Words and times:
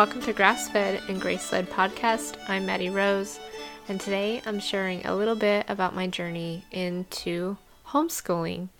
Welcome 0.00 0.22
to 0.22 0.32
Grass 0.32 0.66
Fed 0.70 1.02
and 1.10 1.20
Grace 1.20 1.52
Led 1.52 1.68
Podcast. 1.68 2.36
I'm 2.48 2.64
Maddie 2.64 2.88
Rose, 2.88 3.38
and 3.86 4.00
today 4.00 4.40
I'm 4.46 4.58
sharing 4.58 5.04
a 5.04 5.14
little 5.14 5.34
bit 5.34 5.66
about 5.68 5.94
my 5.94 6.06
journey 6.06 6.64
into 6.72 7.58
homeschooling. 7.88 8.70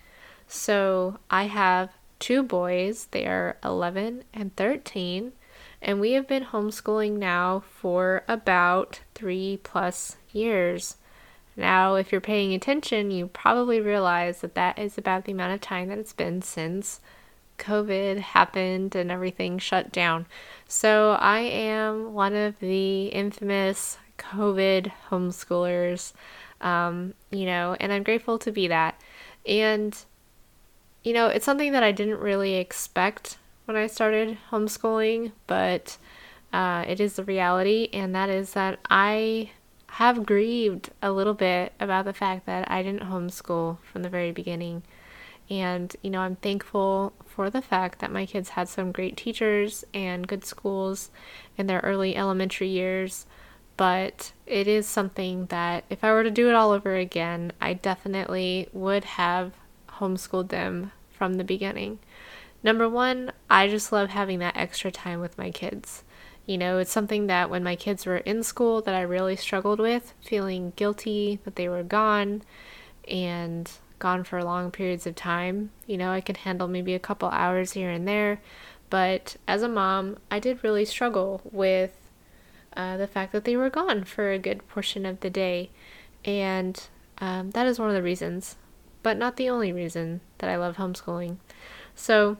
So, 0.48 1.18
I 1.30 1.42
have 1.44 1.90
two 2.20 2.42
boys, 2.42 3.08
they 3.10 3.26
are 3.26 3.58
11 3.62 4.24
and 4.32 4.56
13, 4.56 5.32
and 5.82 6.00
we 6.00 6.12
have 6.12 6.26
been 6.26 6.44
homeschooling 6.44 7.18
now 7.18 7.64
for 7.68 8.24
about 8.26 9.00
three 9.14 9.60
plus 9.62 10.16
years. 10.32 10.96
Now, 11.54 11.96
if 11.96 12.12
you're 12.12 12.22
paying 12.22 12.54
attention, 12.54 13.10
you 13.10 13.26
probably 13.26 13.78
realize 13.78 14.40
that 14.40 14.54
that 14.54 14.78
is 14.78 14.96
about 14.96 15.26
the 15.26 15.32
amount 15.32 15.52
of 15.52 15.60
time 15.60 15.88
that 15.88 15.98
it's 15.98 16.14
been 16.14 16.40
since 16.40 16.98
COVID 17.60 18.18
happened 18.18 18.96
and 18.96 19.10
everything 19.10 19.58
shut 19.58 19.92
down. 19.92 20.26
So 20.66 21.16
I 21.20 21.40
am 21.40 22.12
one 22.12 22.34
of 22.34 22.58
the 22.58 23.06
infamous 23.06 23.98
COVID 24.18 24.90
homeschoolers, 25.10 26.12
um, 26.60 27.14
you 27.30 27.46
know, 27.46 27.76
and 27.78 27.92
I'm 27.92 28.02
grateful 28.02 28.38
to 28.40 28.50
be 28.50 28.68
that. 28.68 29.00
And, 29.46 29.96
you 31.04 31.12
know, 31.12 31.28
it's 31.28 31.44
something 31.44 31.72
that 31.72 31.82
I 31.82 31.92
didn't 31.92 32.18
really 32.18 32.54
expect 32.54 33.38
when 33.64 33.76
I 33.76 33.86
started 33.86 34.36
homeschooling, 34.50 35.32
but 35.46 35.96
uh, 36.52 36.84
it 36.88 37.00
is 37.00 37.14
the 37.14 37.24
reality, 37.24 37.88
and 37.92 38.14
that 38.14 38.28
is 38.28 38.54
that 38.54 38.80
I 38.90 39.50
have 39.86 40.26
grieved 40.26 40.90
a 41.02 41.12
little 41.12 41.34
bit 41.34 41.72
about 41.78 42.04
the 42.04 42.12
fact 42.12 42.46
that 42.46 42.70
I 42.70 42.82
didn't 42.82 43.08
homeschool 43.08 43.78
from 43.82 44.02
the 44.02 44.08
very 44.08 44.32
beginning. 44.32 44.82
And, 45.50 45.94
you 46.00 46.10
know, 46.10 46.20
I'm 46.20 46.36
thankful 46.36 47.12
for 47.26 47.50
the 47.50 47.60
fact 47.60 47.98
that 47.98 48.12
my 48.12 48.24
kids 48.24 48.50
had 48.50 48.68
some 48.68 48.92
great 48.92 49.16
teachers 49.16 49.84
and 49.92 50.28
good 50.28 50.44
schools 50.44 51.10
in 51.58 51.66
their 51.66 51.80
early 51.80 52.16
elementary 52.16 52.68
years. 52.68 53.26
But 53.76 54.32
it 54.46 54.68
is 54.68 54.86
something 54.86 55.46
that 55.46 55.84
if 55.90 56.04
I 56.04 56.12
were 56.12 56.22
to 56.22 56.30
do 56.30 56.48
it 56.48 56.54
all 56.54 56.70
over 56.70 56.94
again, 56.94 57.52
I 57.60 57.72
definitely 57.72 58.68
would 58.72 59.04
have 59.04 59.54
homeschooled 59.88 60.50
them 60.50 60.92
from 61.10 61.34
the 61.34 61.44
beginning. 61.44 61.98
Number 62.62 62.88
one, 62.88 63.32
I 63.48 63.68
just 63.68 63.90
love 63.90 64.10
having 64.10 64.38
that 64.40 64.56
extra 64.56 64.90
time 64.90 65.20
with 65.20 65.38
my 65.38 65.50
kids. 65.50 66.04
You 66.46 66.58
know, 66.58 66.78
it's 66.78 66.92
something 66.92 67.26
that 67.26 67.50
when 67.50 67.64
my 67.64 67.74
kids 67.74 68.06
were 68.06 68.18
in 68.18 68.42
school 68.42 68.82
that 68.82 68.94
I 68.94 69.02
really 69.02 69.36
struggled 69.36 69.80
with, 69.80 70.14
feeling 70.20 70.74
guilty 70.76 71.40
that 71.44 71.56
they 71.56 71.68
were 71.68 71.82
gone 71.82 72.42
and 73.08 73.70
gone 74.00 74.24
for 74.24 74.42
long 74.42 74.72
periods 74.72 75.06
of 75.06 75.14
time. 75.14 75.70
You 75.86 75.96
know, 75.96 76.10
I 76.10 76.20
could 76.20 76.38
handle 76.38 76.66
maybe 76.66 76.94
a 76.94 76.98
couple 76.98 77.28
hours 77.28 77.72
here 77.72 77.90
and 77.90 78.08
there, 78.08 78.40
but 78.90 79.36
as 79.46 79.62
a 79.62 79.68
mom, 79.68 80.18
I 80.30 80.40
did 80.40 80.64
really 80.64 80.84
struggle 80.84 81.40
with 81.52 82.10
uh, 82.76 82.96
the 82.96 83.06
fact 83.06 83.32
that 83.32 83.44
they 83.44 83.56
were 83.56 83.70
gone 83.70 84.04
for 84.04 84.32
a 84.32 84.38
good 84.38 84.66
portion 84.68 85.06
of 85.06 85.20
the 85.20 85.30
day. 85.30 85.70
And 86.24 86.82
um, 87.18 87.50
that 87.52 87.66
is 87.66 87.78
one 87.78 87.88
of 87.88 87.94
the 87.94 88.02
reasons, 88.02 88.56
but 89.02 89.16
not 89.16 89.36
the 89.36 89.48
only 89.48 89.72
reason 89.72 90.20
that 90.38 90.50
I 90.50 90.56
love 90.56 90.76
homeschooling. 90.76 91.36
So, 91.94 92.38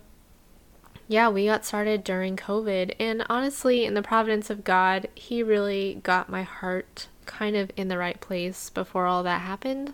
yeah, 1.06 1.28
we 1.28 1.46
got 1.46 1.64
started 1.64 2.04
during 2.04 2.36
COVID, 2.36 2.94
and 3.00 3.26
honestly, 3.28 3.84
in 3.84 3.94
the 3.94 4.02
providence 4.02 4.48
of 4.48 4.64
God, 4.64 5.08
He 5.14 5.42
really 5.42 6.00
got 6.02 6.28
my 6.28 6.42
heart 6.42 7.08
kind 7.26 7.56
of 7.56 7.70
in 7.76 7.88
the 7.88 7.98
right 7.98 8.20
place 8.20 8.70
before 8.70 9.06
all 9.06 9.22
that 9.22 9.40
happened 9.40 9.92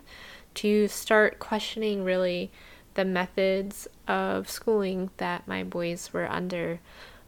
to 0.57 0.87
start 0.87 1.39
questioning 1.39 2.03
really 2.03 2.51
the 2.95 3.05
methods 3.05 3.87
of 4.07 4.49
schooling 4.49 5.11
that 5.17 5.47
my 5.47 5.63
boys 5.63 6.11
were 6.11 6.29
under. 6.29 6.79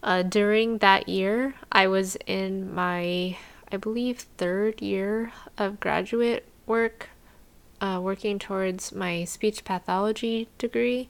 Uh, 0.01 0.23
during 0.23 0.79
that 0.79 1.07
year, 1.07 1.53
I 1.72 1.88
was 1.88 2.18
in 2.25 2.73
my, 2.73 3.38
I 3.72 3.78
believe, 3.78 4.22
third 4.38 4.81
year 4.81 5.31
of 5.57 5.79
graduate 5.79 6.47
work, 6.66 7.09
uh, 7.81 8.00
working 8.01 8.39
towards 8.39 8.91
my 8.91 9.25
speech 9.25 9.63
pathology 9.63 10.47
degree, 10.57 11.09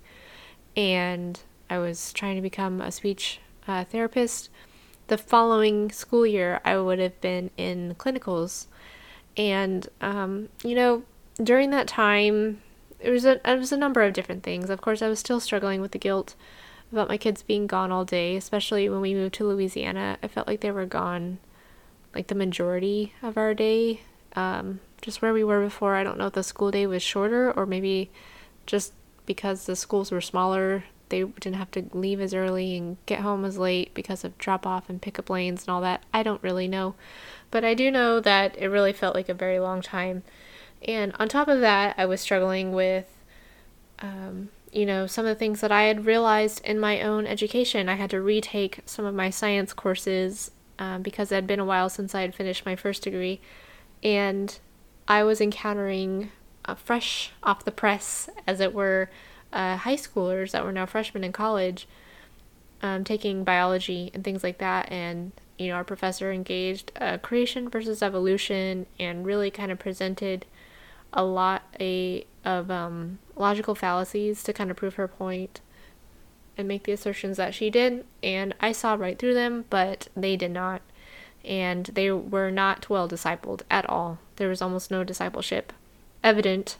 and 0.75 1.40
I 1.69 1.78
was 1.78 2.12
trying 2.12 2.35
to 2.35 2.41
become 2.41 2.81
a 2.81 2.91
speech 2.91 3.40
uh, 3.66 3.85
therapist. 3.85 4.50
The 5.08 5.18
following 5.18 5.91
school 5.91 6.28
year, 6.28 6.59
I 6.66 6.78
would 6.78 7.00
have 7.00 7.22
been 7.22 7.50
in 7.56 7.96
clinicals. 7.97 8.66
And, 9.38 9.88
um, 10.02 10.50
you 10.63 10.75
know, 10.75 11.03
during 11.41 11.69
that 11.72 11.88
time, 11.88 12.61
it 13.00 13.09
was 13.09 13.25
a 13.25 13.39
it 13.50 13.57
was 13.57 13.72
a 13.72 13.77
number 13.77 14.01
of 14.01 14.13
different 14.13 14.44
things. 14.44 14.69
Of 14.69 14.81
course, 14.81 15.01
I 15.01 15.07
was 15.07 15.19
still 15.19 15.39
struggling 15.39 15.81
with 15.81 15.91
the 15.91 15.97
guilt 15.97 16.35
about 16.91 17.07
my 17.07 17.17
kids 17.17 17.44
being 17.44 17.67
gone 17.67 17.91
all 17.91 18.05
day, 18.05 18.35
especially 18.35 18.89
when 18.89 19.01
we 19.01 19.13
moved 19.13 19.35
to 19.35 19.47
Louisiana. 19.47 20.17
I 20.23 20.28
felt 20.28 20.47
like 20.47 20.61
they 20.61 20.72
were 20.72 20.85
gone 20.85 21.38
like 22.13 22.28
the 22.28 22.35
majority 22.35 23.13
of 23.22 23.38
our 23.38 23.53
day. 23.53 24.01
Um, 24.35 24.79
just 25.01 25.22
where 25.22 25.33
we 25.33 25.44
were 25.44 25.61
before, 25.61 25.95
I 25.95 26.03
don't 26.03 26.17
know 26.17 26.28
if 26.28 26.33
the 26.33 26.44
school 26.44 26.72
day 26.72 26.85
was 26.85 27.01
shorter 27.01 27.51
or 27.51 27.66
maybe 27.66 28.09
just 28.66 28.94
because 29.25 29.66
the 29.66 29.75
schools 29.75 30.11
were 30.11 30.22
smaller, 30.22 30.83
they 31.09 31.23
didn't 31.23 31.55
have 31.55 31.72
to 31.72 31.85
leave 31.94 32.19
as 32.19 32.33
early 32.33 32.75
and 32.75 32.97
get 33.05 33.22
home 33.22 33.45
as 33.45 33.57
late 33.57 33.94
because 33.94 34.23
of 34.23 34.38
drop 34.38 34.66
off 34.66 34.89
and 34.89 35.01
pickup 35.01 35.29
lanes 35.29 35.63
and 35.63 35.69
all 35.69 35.81
that. 35.81 36.03
I 36.13 36.23
don't 36.23 36.44
really 36.44 36.67
know. 36.67 36.95
But 37.51 37.63
I 37.63 37.73
do 37.73 37.89
know 37.89 38.19
that 38.19 38.57
it 38.57 38.67
really 38.67 38.94
felt 38.94 39.16
like 39.16 39.29
a 39.29 39.33
very 39.33 39.59
long 39.59 39.81
time 39.81 40.23
and 40.88 41.13
on 41.19 41.28
top 41.28 41.47
of 41.47 41.59
that, 41.62 41.95
I 41.97 42.06
was 42.06 42.22
struggling 42.22 42.72
with, 42.73 43.06
um, 44.00 44.50
you 44.72 44.85
know, 44.85 45.07
some 45.07 45.25
of 45.25 45.29
the 45.29 45.40
things 45.40 45.62
that 45.62 45.72
I 45.72 45.84
had 45.84 46.06
realized 46.06 46.63
in 46.63 46.79
my 46.79 47.01
own 47.01 47.25
education. 47.25 47.90
I 47.90 47.95
had 47.95 48.09
to 48.12 48.22
retake 48.22 48.79
some 48.85 49.06
of 49.06 49.16
my 49.16 49.29
science 49.29 49.73
courses 49.73 50.51
um, 50.78 51.01
because 51.01 51.31
it 51.31 51.35
had 51.35 51.47
been 51.47 51.59
a 51.59 51.66
while 51.66 51.90
since 51.90 52.16
I 52.16 52.22
had 52.22 52.35
finished 52.35 52.66
my 52.66 52.75
first 52.75 53.03
degree. 53.03 53.41
And 54.03 54.57
I 55.07 55.23
was 55.23 55.41
encountering 55.41 56.31
fresh 56.78 57.31
off 57.41 57.66
the 57.66 57.72
press, 57.72 58.29
as 58.46 58.59
it 58.59 58.73
were, 58.73 59.09
uh, 59.51 59.78
high 59.78 59.96
schoolers 59.96 60.51
that 60.51 60.63
were 60.63 60.72
now 60.72 60.85
freshmen 60.85 61.23
in 61.23 61.31
college 61.31 61.88
um, 62.81 63.03
taking 63.03 63.44
biology 63.44 64.11
and 64.13 64.23
things 64.23 64.44
like 64.44 64.57
that. 64.59 64.91
And, 64.91 65.31
you 65.57 65.67
know, 65.67 65.75
our 65.75 65.84
professor 65.84 66.31
engaged 66.31 66.91
uh, 67.00 67.17
creation 67.17 67.69
versus 67.69 68.01
evolution 68.01 68.85
and 69.00 69.25
really 69.25 69.51
kind 69.51 69.72
of 69.72 69.79
presented 69.79 70.46
a 71.14 71.24
lot 71.24 71.64
a, 71.80 72.25
of 72.46 72.70
um, 72.70 73.20
logical 73.36 73.75
fallacies 73.75 74.44
to 74.44 74.53
kind 74.53 74.72
of 74.72 74.78
prove 74.78 74.96
her 74.96 75.08
point 75.08 75.62
and 76.58 76.68
make 76.68 76.84
the 76.84 76.92
assertions 76.92 77.38
that 77.38 77.56
she 77.56 77.70
did. 77.70 78.06
And 78.22 78.53
I 78.59 78.72
saw 78.72 78.94
right 78.94 79.18
through 79.18 79.34
them, 79.34 79.66
but 79.70 80.09
they 80.16 80.36
did 80.36 80.52
not. 80.52 80.81
And 81.46 81.86
they 81.86 82.12
were 82.12 82.52
not 82.52 82.90
well 82.90 83.08
discipled 83.08 83.62
at 83.72 83.90
all. 83.90 84.20
There 84.36 84.50
was 84.50 84.62
almost 84.62 84.92
no 84.92 85.03
discipleship 85.03 85.72
evident 86.22 86.78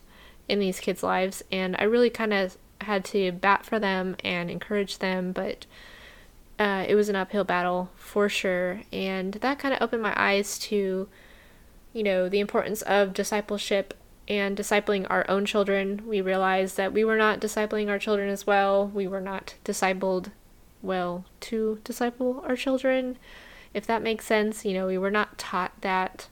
in 0.50 0.60
these 0.60 0.82
kids' 0.82 1.02
lives. 1.02 1.44
And 1.52 1.76
I 1.80 1.84
really 1.84 2.10
kind 2.10 2.34
of 2.34 2.58
had 2.82 3.06
to 3.06 3.32
bat 3.32 3.66
for 3.66 3.80
them 3.80 4.16
and 4.24 4.52
encourage 4.52 5.00
them, 5.00 5.32
but 5.32 5.66
uh, 6.58 6.86
it 6.88 6.96
was 6.96 7.08
an 7.08 7.16
uphill 7.16 7.46
battle 7.46 7.90
for 7.96 8.28
sure. 8.28 8.82
And 8.92 9.34
that 9.36 9.60
kind 9.60 9.74
of 9.74 9.82
opened 9.82 10.04
my 10.04 10.14
eyes 10.18 10.60
to, 10.60 11.08
you 11.94 12.04
know, 12.04 12.28
the 12.28 12.42
importance 12.42 12.82
of 12.82 13.14
discipleship 13.14 13.94
and 14.30 14.56
discipling 14.56 15.08
our 15.10 15.26
own 15.28 15.46
children, 15.46 16.04
we 16.06 16.22
realized 16.22 16.78
that 16.78 16.94
we 16.94 17.04
were 17.04 17.18
not 17.18 17.40
discipling 17.40 17.90
our 17.90 17.98
children 17.98 18.30
as 18.30 18.46
well. 18.46 18.88
We 18.88 19.08
were 19.08 19.22
not 19.22 19.56
discipled 19.66 20.32
well 20.82 21.26
to 21.42 21.80
disciple 21.84 22.44
our 22.48 22.56
children, 22.56 23.18
if 23.74 23.88
that 23.88 24.04
makes 24.04 24.26
sense. 24.26 24.64
You 24.64 24.74
know, 24.76 24.88
we 24.88 25.00
were 25.00 25.10
not 25.10 25.40
taught 25.40 25.82
that, 25.82 26.28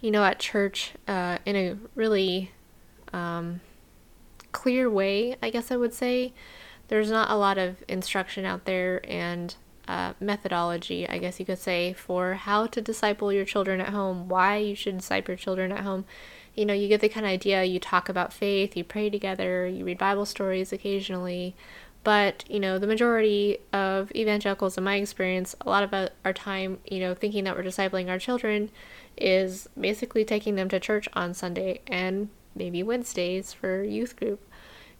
you 0.00 0.10
know, 0.10 0.24
at 0.24 0.38
church 0.38 0.92
uh, 1.06 1.38
in 1.44 1.56
a 1.56 1.76
really 1.94 2.52
um, 3.12 3.60
clear 4.52 4.88
way, 4.88 5.36
I 5.42 5.50
guess 5.50 5.70
I 5.70 5.76
would 5.76 5.92
say. 5.92 6.32
There's 6.88 7.10
not 7.10 7.30
a 7.30 7.36
lot 7.36 7.58
of 7.58 7.84
instruction 7.86 8.44
out 8.44 8.64
there 8.64 9.02
and 9.08 9.54
uh, 9.88 10.14
methodology, 10.20 11.08
I 11.08 11.18
guess 11.18 11.38
you 11.38 11.46
could 11.46 11.58
say, 11.58 11.92
for 11.92 12.34
how 12.34 12.66
to 12.66 12.80
disciple 12.80 13.32
your 13.32 13.44
children 13.44 13.80
at 13.80 13.90
home, 13.90 14.28
why 14.28 14.56
you 14.56 14.74
should 14.74 14.98
disciple 14.98 15.32
your 15.32 15.38
children 15.38 15.70
at 15.70 15.80
home 15.80 16.04
you 16.54 16.66
know, 16.66 16.74
you 16.74 16.88
get 16.88 17.00
the 17.00 17.08
kind 17.08 17.24
of 17.26 17.30
idea, 17.30 17.64
you 17.64 17.78
talk 17.80 18.08
about 18.08 18.32
faith, 18.32 18.76
you 18.76 18.84
pray 18.84 19.08
together, 19.10 19.66
you 19.66 19.84
read 19.84 19.98
Bible 19.98 20.26
stories 20.26 20.72
occasionally. 20.72 21.54
But, 22.04 22.44
you 22.48 22.58
know, 22.58 22.78
the 22.78 22.86
majority 22.86 23.58
of 23.72 24.10
evangelicals, 24.12 24.76
in 24.76 24.82
my 24.82 24.96
experience, 24.96 25.54
a 25.60 25.68
lot 25.68 25.84
of 25.84 26.10
our 26.24 26.32
time, 26.32 26.78
you 26.84 26.98
know, 26.98 27.14
thinking 27.14 27.44
that 27.44 27.56
we're 27.56 27.62
discipling 27.62 28.08
our 28.08 28.18
children 28.18 28.70
is 29.16 29.68
basically 29.78 30.24
taking 30.24 30.56
them 30.56 30.68
to 30.70 30.80
church 30.80 31.08
on 31.12 31.32
Sunday 31.32 31.80
and 31.86 32.28
maybe 32.54 32.82
Wednesdays 32.82 33.52
for 33.52 33.84
youth 33.84 34.16
group. 34.16 34.44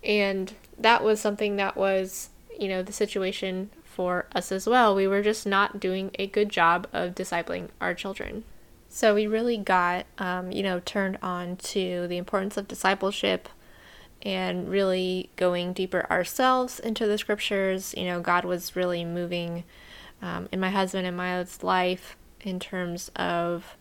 And 0.05 0.55
that 0.79 1.03
was 1.03 1.21
something 1.21 1.57
that 1.57 1.77
was, 1.77 2.31
you 2.59 2.69
know, 2.69 2.83
the 2.83 2.93
situation 2.93 3.71
for 3.85 4.27
us 4.35 4.53
as 4.53 4.69
well. 4.69 4.95
We 4.95 5.09
were 5.09 5.23
just 5.23 5.45
not 5.45 5.81
doing 5.81 6.13
a 6.19 6.27
good 6.27 6.51
job 6.51 6.87
of 6.93 7.15
discipling 7.15 7.69
our 7.81 7.95
children. 7.95 8.45
So 8.94 9.15
we 9.15 9.27
really 9.27 9.56
got, 9.56 10.05
um, 10.19 10.53
you 10.53 10.62
know, 10.62 10.79
turned 10.81 11.17
on 11.23 11.56
to 11.56 12.06
the 12.09 12.19
importance 12.19 12.59
of 12.59 12.69
discipleship 12.69 13.49
and 14.21 14.69
really 14.69 15.31
going 15.37 15.73
deeper 15.73 16.06
ourselves 16.11 16.79
into 16.79 17.06
the 17.06 17.17
scriptures. 17.17 17.94
You 17.97 18.05
know, 18.05 18.21
God 18.21 18.44
was 18.44 18.77
really 18.77 19.03
moving 19.03 19.65
um, 20.21 20.47
in 20.53 20.61
my 20.61 20.69
husband 20.69 21.06
and 21.06 21.17
my 21.17 21.43
life 21.62 22.19
in 22.43 22.61
terms 22.61 23.11
of 23.17 23.79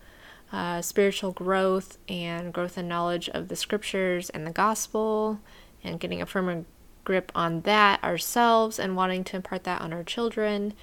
uh, 0.54 0.82
spiritual 0.82 1.34
growth 1.34 1.98
and 2.08 2.54
growth 2.54 2.78
and 2.78 2.88
knowledge 2.88 3.28
of 3.28 3.50
the 3.50 3.58
scriptures 3.58 4.30
and 4.30 4.48
the 4.48 4.52
gospel 4.52 5.42
and 5.84 6.00
getting 6.00 6.22
a 6.22 6.26
firmer 6.26 6.64
grip 7.04 7.34
on 7.36 7.62
that 7.62 8.02
ourselves 8.02 8.80
and 8.80 8.96
wanting 8.96 9.26
to 9.26 9.36
impart 9.36 9.66
that 9.66 9.82
on 9.82 9.92
our 9.92 10.06
children. 10.06 10.74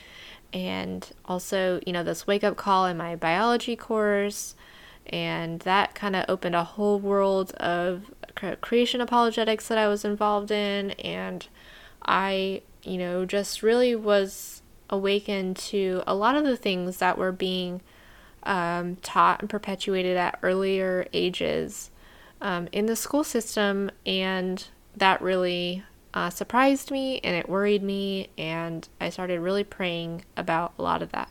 And 0.52 1.10
also, 1.24 1.80
you 1.86 1.92
know, 1.92 2.02
this 2.02 2.26
wake 2.26 2.44
up 2.44 2.56
call 2.56 2.86
in 2.86 2.96
my 2.96 3.16
biology 3.16 3.76
course. 3.76 4.54
And 5.06 5.60
that 5.60 5.94
kind 5.94 6.14
of 6.16 6.24
opened 6.28 6.54
a 6.54 6.64
whole 6.64 6.98
world 6.98 7.52
of 7.52 8.10
creation 8.60 9.00
apologetics 9.00 9.68
that 9.68 9.78
I 9.78 9.88
was 9.88 10.04
involved 10.04 10.50
in. 10.50 10.92
And 10.92 11.46
I, 12.04 12.62
you 12.82 12.98
know, 12.98 13.24
just 13.24 13.62
really 13.62 13.94
was 13.94 14.62
awakened 14.90 15.56
to 15.56 16.02
a 16.06 16.14
lot 16.14 16.36
of 16.36 16.44
the 16.44 16.56
things 16.56 16.98
that 16.98 17.18
were 17.18 17.32
being 17.32 17.80
um, 18.42 18.96
taught 18.96 19.40
and 19.40 19.50
perpetuated 19.50 20.16
at 20.16 20.38
earlier 20.42 21.06
ages 21.12 21.90
um, 22.40 22.68
in 22.72 22.86
the 22.86 22.96
school 22.96 23.24
system. 23.24 23.90
And 24.06 24.64
that 24.96 25.20
really 25.20 25.84
uh, 26.14 26.30
surprised 26.30 26.90
me 26.90 27.20
and 27.22 27.36
it 27.36 27.48
worried 27.48 27.82
me. 27.82 28.30
And 28.36 28.88
I 29.00 29.10
started 29.10 29.40
really 29.40 29.64
praying 29.64 30.24
about 30.36 30.72
a 30.78 30.82
lot 30.82 31.02
of 31.02 31.12
that. 31.12 31.30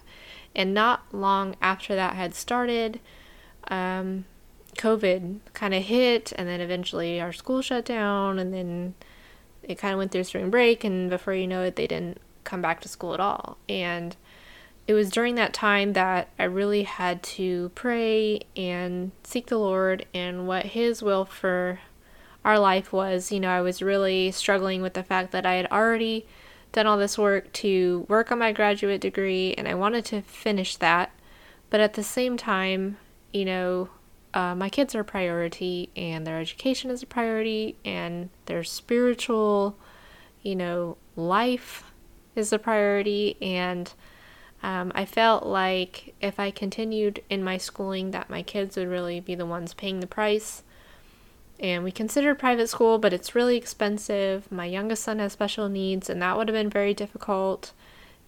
And 0.56 0.74
not 0.74 1.14
long 1.14 1.56
after 1.62 1.96
that 1.96 2.16
had 2.16 2.34
started, 2.34 3.00
um, 3.70 4.26
COVID 4.78 5.40
kind 5.54 5.74
of 5.74 5.84
hit, 5.84 6.32
and 6.36 6.48
then 6.48 6.62
eventually 6.62 7.20
our 7.20 7.34
school 7.34 7.62
shut 7.62 7.86
down, 7.86 8.40
and 8.40 8.54
then 8.54 8.94
it 9.64 9.78
kind 9.78 9.94
of 9.94 9.98
went 9.98 10.12
through 10.12 10.24
spring 10.24 10.50
break, 10.50 10.84
and 10.84 11.10
before 11.10 11.34
you 11.34 11.48
know 11.48 11.64
it, 11.64 11.76
they 11.76 11.88
didn't 11.88 12.20
come 12.44 12.62
back 12.62 12.80
to 12.82 12.88
school 12.88 13.14
at 13.14 13.20
all. 13.20 13.58
And 13.68 14.16
it 14.88 14.94
was 14.94 15.10
during 15.10 15.36
that 15.36 15.54
time 15.54 15.94
that 15.94 16.30
I 16.40 16.46
really 16.46 16.84
had 16.84 17.22
to 17.24 17.70
pray 17.76 18.42
and 18.56 19.12
seek 19.24 19.48
the 19.48 19.58
Lord 19.58 20.06
and 20.14 20.48
what 20.48 20.68
His 20.68 21.04
will 21.04 21.26
for 21.26 21.80
our 22.48 22.58
life 22.58 22.94
was. 22.94 23.30
You 23.30 23.42
know, 23.42 23.50
I 23.50 23.60
was 23.60 23.82
really 23.82 24.32
struggling 24.32 24.82
with 24.82 24.94
the 24.94 25.04
fact 25.04 25.34
that 25.34 25.46
I 25.46 25.56
had 25.56 25.70
already 25.70 26.26
done 26.72 26.88
all 26.88 26.98
this 26.98 27.18
work 27.18 27.52
to 27.52 28.06
work 28.08 28.32
on 28.32 28.40
my 28.40 28.54
graduate 28.54 29.02
degree 29.02 29.54
and 29.58 29.68
I 29.68 29.74
wanted 29.74 30.06
to 30.06 30.22
finish 30.22 30.78
that. 30.78 31.12
But 31.70 31.82
at 31.82 31.96
the 31.96 32.04
same 32.04 32.38
time, 32.38 32.98
you 33.34 33.44
know, 33.44 33.90
uh, 34.34 34.56
my 34.56 34.70
kids 34.70 34.96
are 34.96 35.02
a 35.02 35.06
priority 35.06 35.90
and 35.98 36.26
their 36.26 36.40
education 36.40 36.90
is 36.90 37.04
a 37.04 37.06
priority 37.06 37.76
and 37.84 38.30
their 38.46 38.64
spiritual, 38.64 39.78
you 40.42 40.56
know, 40.56 40.96
life 41.18 41.84
is 42.34 42.54
a 42.54 42.60
priority. 42.60 43.36
And 43.42 43.92
um, 44.64 44.94
I 44.96 45.04
felt 45.04 45.46
like 45.46 46.16
if 46.22 46.40
I 46.40 46.52
continued 46.52 47.22
in 47.30 47.44
my 47.44 47.58
schooling, 47.58 48.12
that 48.12 48.30
my 48.30 48.42
kids 48.42 48.78
would 48.78 48.88
really 48.88 49.20
be 49.20 49.36
the 49.36 49.46
ones 49.46 49.74
paying 49.74 50.00
the 50.00 50.08
price. 50.08 50.64
And 51.60 51.84
we 51.84 51.92
considered 51.92 52.38
private 52.38 52.70
school, 52.70 53.00
but 53.00 53.14
it's 53.14 53.34
really 53.34 53.58
expensive. 53.58 54.52
My 54.52 54.66
youngest 54.66 55.04
son 55.04 55.20
has 55.20 55.34
special 55.34 55.70
needs, 55.70 56.10
and 56.10 56.22
that 56.22 56.38
would 56.38 56.48
have 56.48 56.56
been 56.56 56.70
very 56.70 56.94
difficult, 56.94 57.74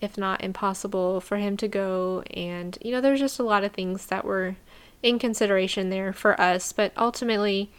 if 0.01 0.17
not 0.17 0.43
impossible, 0.43 1.21
for 1.21 1.37
him 1.37 1.55
to 1.57 1.67
go. 1.67 2.23
And, 2.33 2.77
you 2.81 2.91
know, 2.91 3.01
there's 3.01 3.19
just 3.19 3.39
a 3.39 3.43
lot 3.43 3.63
of 3.63 3.71
things 3.71 4.07
that 4.07 4.25
were 4.25 4.55
in 5.03 5.19
consideration 5.19 5.89
there 5.89 6.11
for 6.11 6.39
us. 6.41 6.73
But 6.73 6.91
ultimately, 6.97 7.69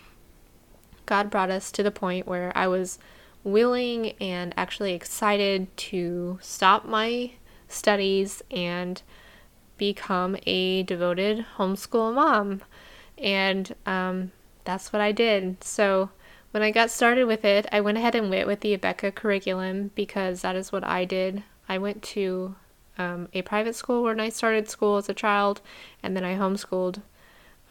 God 1.06 1.31
brought 1.31 1.50
us 1.50 1.73
to 1.73 1.82
the 1.82 1.91
point 1.91 2.29
where 2.29 2.52
I 2.56 2.69
was 2.69 2.99
willing 3.43 4.12
and 4.20 4.55
actually 4.56 4.93
excited 4.93 5.75
to 5.76 6.38
stop 6.41 6.85
my 6.85 7.32
studies 7.67 8.43
and 8.50 9.02
become 9.79 10.37
a 10.47 10.82
devoted 10.85 11.47
homeschool 11.56 12.14
mom. 12.14 12.62
And 13.19 13.75
um, 13.87 14.31
that's 14.64 14.92
what 14.92 15.02
I 15.02 15.12
did. 15.12 15.62
So 15.64 16.10
when 16.50 16.62
I 16.62 16.70
got 16.70 16.90
started 16.90 17.24
with 17.24 17.44
it, 17.44 17.66
I 17.70 17.80
went 17.80 17.98
ahead 17.98 18.14
and 18.14 18.30
went 18.30 18.46
with 18.46 18.60
the 18.60 18.76
Abeka 18.76 19.14
curriculum 19.14 19.90
because 19.94 20.42
that 20.42 20.56
is 20.56 20.72
what 20.72 20.84
I 20.84 21.04
did. 21.04 21.42
I 21.68 21.78
went 21.78 22.02
to 22.02 22.56
um, 22.98 23.28
a 23.32 23.42
private 23.42 23.76
school 23.76 24.02
when 24.02 24.20
I 24.20 24.28
started 24.28 24.68
school 24.68 24.96
as 24.96 25.08
a 25.08 25.14
child, 25.14 25.60
and 26.02 26.16
then 26.16 26.24
I 26.24 26.36
homeschooled 26.36 27.02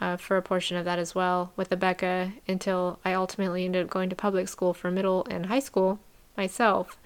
uh, 0.01 0.17
for 0.17 0.37
a 0.37 0.41
portion 0.41 0.77
of 0.77 0.85
that 0.85 0.97
as 0.97 1.13
well 1.13 1.51
with 1.55 1.69
Abeka 1.69 2.33
until 2.47 2.99
I 3.03 3.13
ultimately 3.13 3.65
ended 3.65 3.83
up 3.83 3.91
going 3.91 4.09
to 4.09 4.15
public 4.15 4.47
school 4.47 4.73
for 4.73 4.89
middle 4.89 5.25
and 5.29 5.47
high 5.47 5.59
school 5.59 5.99
myself. 6.37 6.97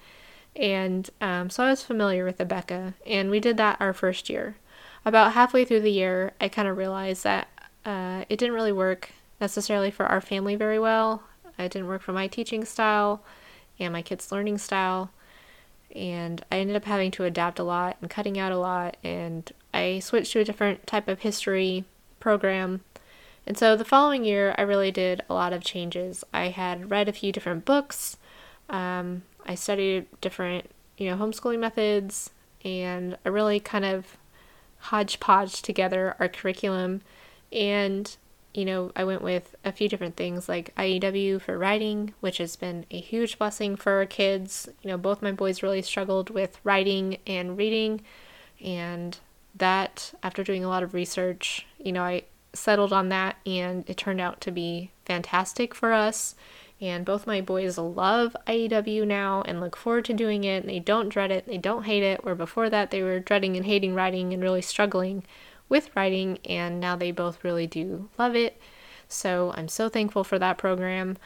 And 0.56 1.10
um, 1.20 1.50
so 1.50 1.64
I 1.64 1.70
was 1.70 1.82
familiar 1.82 2.24
with 2.24 2.38
Abeka, 2.38 2.94
and 3.04 3.30
we 3.30 3.40
did 3.40 3.56
that 3.56 3.80
our 3.80 3.92
first 3.92 4.30
year. 4.30 4.56
About 5.04 5.32
halfway 5.32 5.64
through 5.64 5.80
the 5.80 5.90
year, 5.90 6.32
I 6.40 6.48
kind 6.48 6.68
of 6.68 6.76
realized 6.76 7.24
that 7.24 7.48
uh, 7.84 8.24
it 8.28 8.38
didn't 8.38 8.54
really 8.54 8.72
work 8.72 9.10
necessarily 9.40 9.90
for 9.90 10.06
our 10.06 10.20
family 10.20 10.56
very 10.56 10.78
well. 10.78 11.22
It 11.58 11.72
didn't 11.72 11.88
work 11.88 12.02
for 12.02 12.12
my 12.12 12.26
teaching 12.26 12.64
style 12.64 13.22
and 13.78 13.92
my 13.92 14.02
kids' 14.02 14.30
learning 14.32 14.58
style. 14.58 15.10
And 15.94 16.44
I 16.50 16.58
ended 16.58 16.76
up 16.76 16.84
having 16.84 17.10
to 17.12 17.24
adapt 17.24 17.58
a 17.58 17.64
lot 17.64 17.96
and 18.00 18.10
cutting 18.10 18.38
out 18.38 18.52
a 18.52 18.58
lot. 18.58 18.96
And 19.04 19.50
I 19.72 20.00
switched 20.00 20.32
to 20.32 20.40
a 20.40 20.44
different 20.44 20.86
type 20.86 21.08
of 21.08 21.20
history 21.20 21.84
program. 22.18 22.80
And 23.46 23.58
so 23.58 23.76
the 23.76 23.84
following 23.84 24.24
year, 24.24 24.54
I 24.56 24.62
really 24.62 24.90
did 24.90 25.22
a 25.28 25.34
lot 25.34 25.52
of 25.52 25.62
changes. 25.62 26.24
I 26.32 26.48
had 26.48 26.90
read 26.90 27.08
a 27.08 27.12
few 27.12 27.30
different 27.30 27.64
books. 27.64 28.16
Um, 28.70 29.22
I 29.44 29.54
studied 29.54 30.06
different, 30.20 30.70
you 30.96 31.10
know, 31.10 31.16
homeschooling 31.16 31.58
methods, 31.58 32.30
and 32.64 33.18
I 33.24 33.28
really 33.28 33.60
kind 33.60 33.84
of 33.84 34.16
hodgepodge 34.78 35.60
together 35.60 36.16
our 36.18 36.28
curriculum. 36.28 37.02
And, 37.52 38.16
you 38.54 38.64
know, 38.64 38.92
I 38.94 39.04
went 39.04 39.20
with 39.20 39.56
a 39.64 39.72
few 39.72 39.88
different 39.88 40.16
things 40.16 40.48
like 40.48 40.74
IEW 40.76 41.40
for 41.40 41.58
writing, 41.58 42.14
which 42.20 42.38
has 42.38 42.54
been 42.54 42.86
a 42.90 43.00
huge 43.00 43.36
blessing 43.36 43.74
for 43.74 43.92
our 43.92 44.06
kids. 44.06 44.68
You 44.82 44.90
know, 44.90 44.96
both 44.96 45.22
my 45.22 45.32
boys 45.32 45.62
really 45.62 45.82
struggled 45.82 46.30
with 46.30 46.60
writing 46.62 47.18
and 47.26 47.58
reading, 47.58 48.02
and 48.62 49.18
that 49.56 50.14
after 50.22 50.44
doing 50.44 50.64
a 50.64 50.68
lot 50.68 50.84
of 50.84 50.94
research, 50.94 51.66
you 51.78 51.92
know, 51.92 52.02
I 52.02 52.22
settled 52.52 52.92
on 52.92 53.08
that 53.08 53.36
and 53.44 53.88
it 53.88 53.96
turned 53.96 54.20
out 54.20 54.40
to 54.42 54.52
be 54.52 54.92
fantastic 55.04 55.74
for 55.74 55.92
us. 55.92 56.36
And 56.80 57.04
both 57.04 57.26
my 57.26 57.40
boys 57.40 57.78
love 57.78 58.36
IEW 58.46 59.06
now 59.06 59.42
and 59.46 59.60
look 59.60 59.76
forward 59.76 60.04
to 60.06 60.12
doing 60.12 60.44
it. 60.44 60.66
They 60.66 60.80
don't 60.80 61.08
dread 61.08 61.30
it, 61.30 61.46
they 61.46 61.58
don't 61.58 61.84
hate 61.84 62.02
it. 62.02 62.24
Where 62.24 62.34
before 62.34 62.68
that, 62.70 62.90
they 62.90 63.02
were 63.02 63.20
dreading 63.20 63.56
and 63.56 63.66
hating 63.66 63.94
writing 63.94 64.32
and 64.32 64.42
really 64.42 64.62
struggling 64.62 65.24
with 65.68 65.94
writing. 65.94 66.38
And 66.44 66.80
now 66.80 66.96
they 66.96 67.10
both 67.10 67.44
really 67.44 67.66
do 67.66 68.08
love 68.18 68.36
it. 68.36 68.60
So 69.08 69.52
I'm 69.56 69.68
so 69.68 69.88
thankful 69.88 70.24
for 70.24 70.38
that 70.38 70.58
program. 70.58 71.16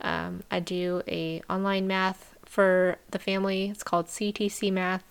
Um, 0.00 0.42
I 0.50 0.60
do 0.60 1.02
a 1.08 1.42
online 1.48 1.86
math 1.86 2.36
for 2.44 2.96
the 3.10 3.18
family. 3.18 3.70
It's 3.70 3.82
called 3.82 4.06
CTC 4.06 4.72
Math. 4.72 5.04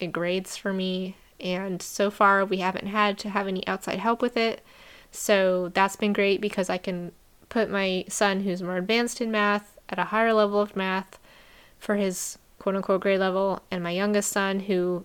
It 0.00 0.12
grades 0.12 0.56
for 0.56 0.72
me 0.72 1.16
and 1.42 1.82
so 1.82 2.10
far 2.10 2.44
we 2.44 2.58
haven't 2.58 2.86
had 2.86 3.18
to 3.18 3.28
have 3.28 3.48
any 3.48 3.66
outside 3.66 3.98
help 3.98 4.22
with 4.22 4.36
it. 4.36 4.64
So 5.10 5.70
that's 5.74 5.96
been 5.96 6.12
great 6.12 6.40
because 6.40 6.70
I 6.70 6.78
can 6.78 7.12
put 7.48 7.68
my 7.68 8.04
son 8.08 8.40
who's 8.40 8.62
more 8.62 8.76
advanced 8.76 9.20
in 9.20 9.30
math 9.30 9.76
at 9.88 9.98
a 9.98 10.04
higher 10.04 10.32
level 10.32 10.60
of 10.60 10.76
math 10.76 11.18
for 11.78 11.96
his 11.96 12.38
quote 12.58 12.76
unquote 12.76 13.00
grade 13.00 13.20
level, 13.20 13.60
and 13.70 13.82
my 13.82 13.90
youngest 13.90 14.30
son 14.30 14.60
who 14.60 15.04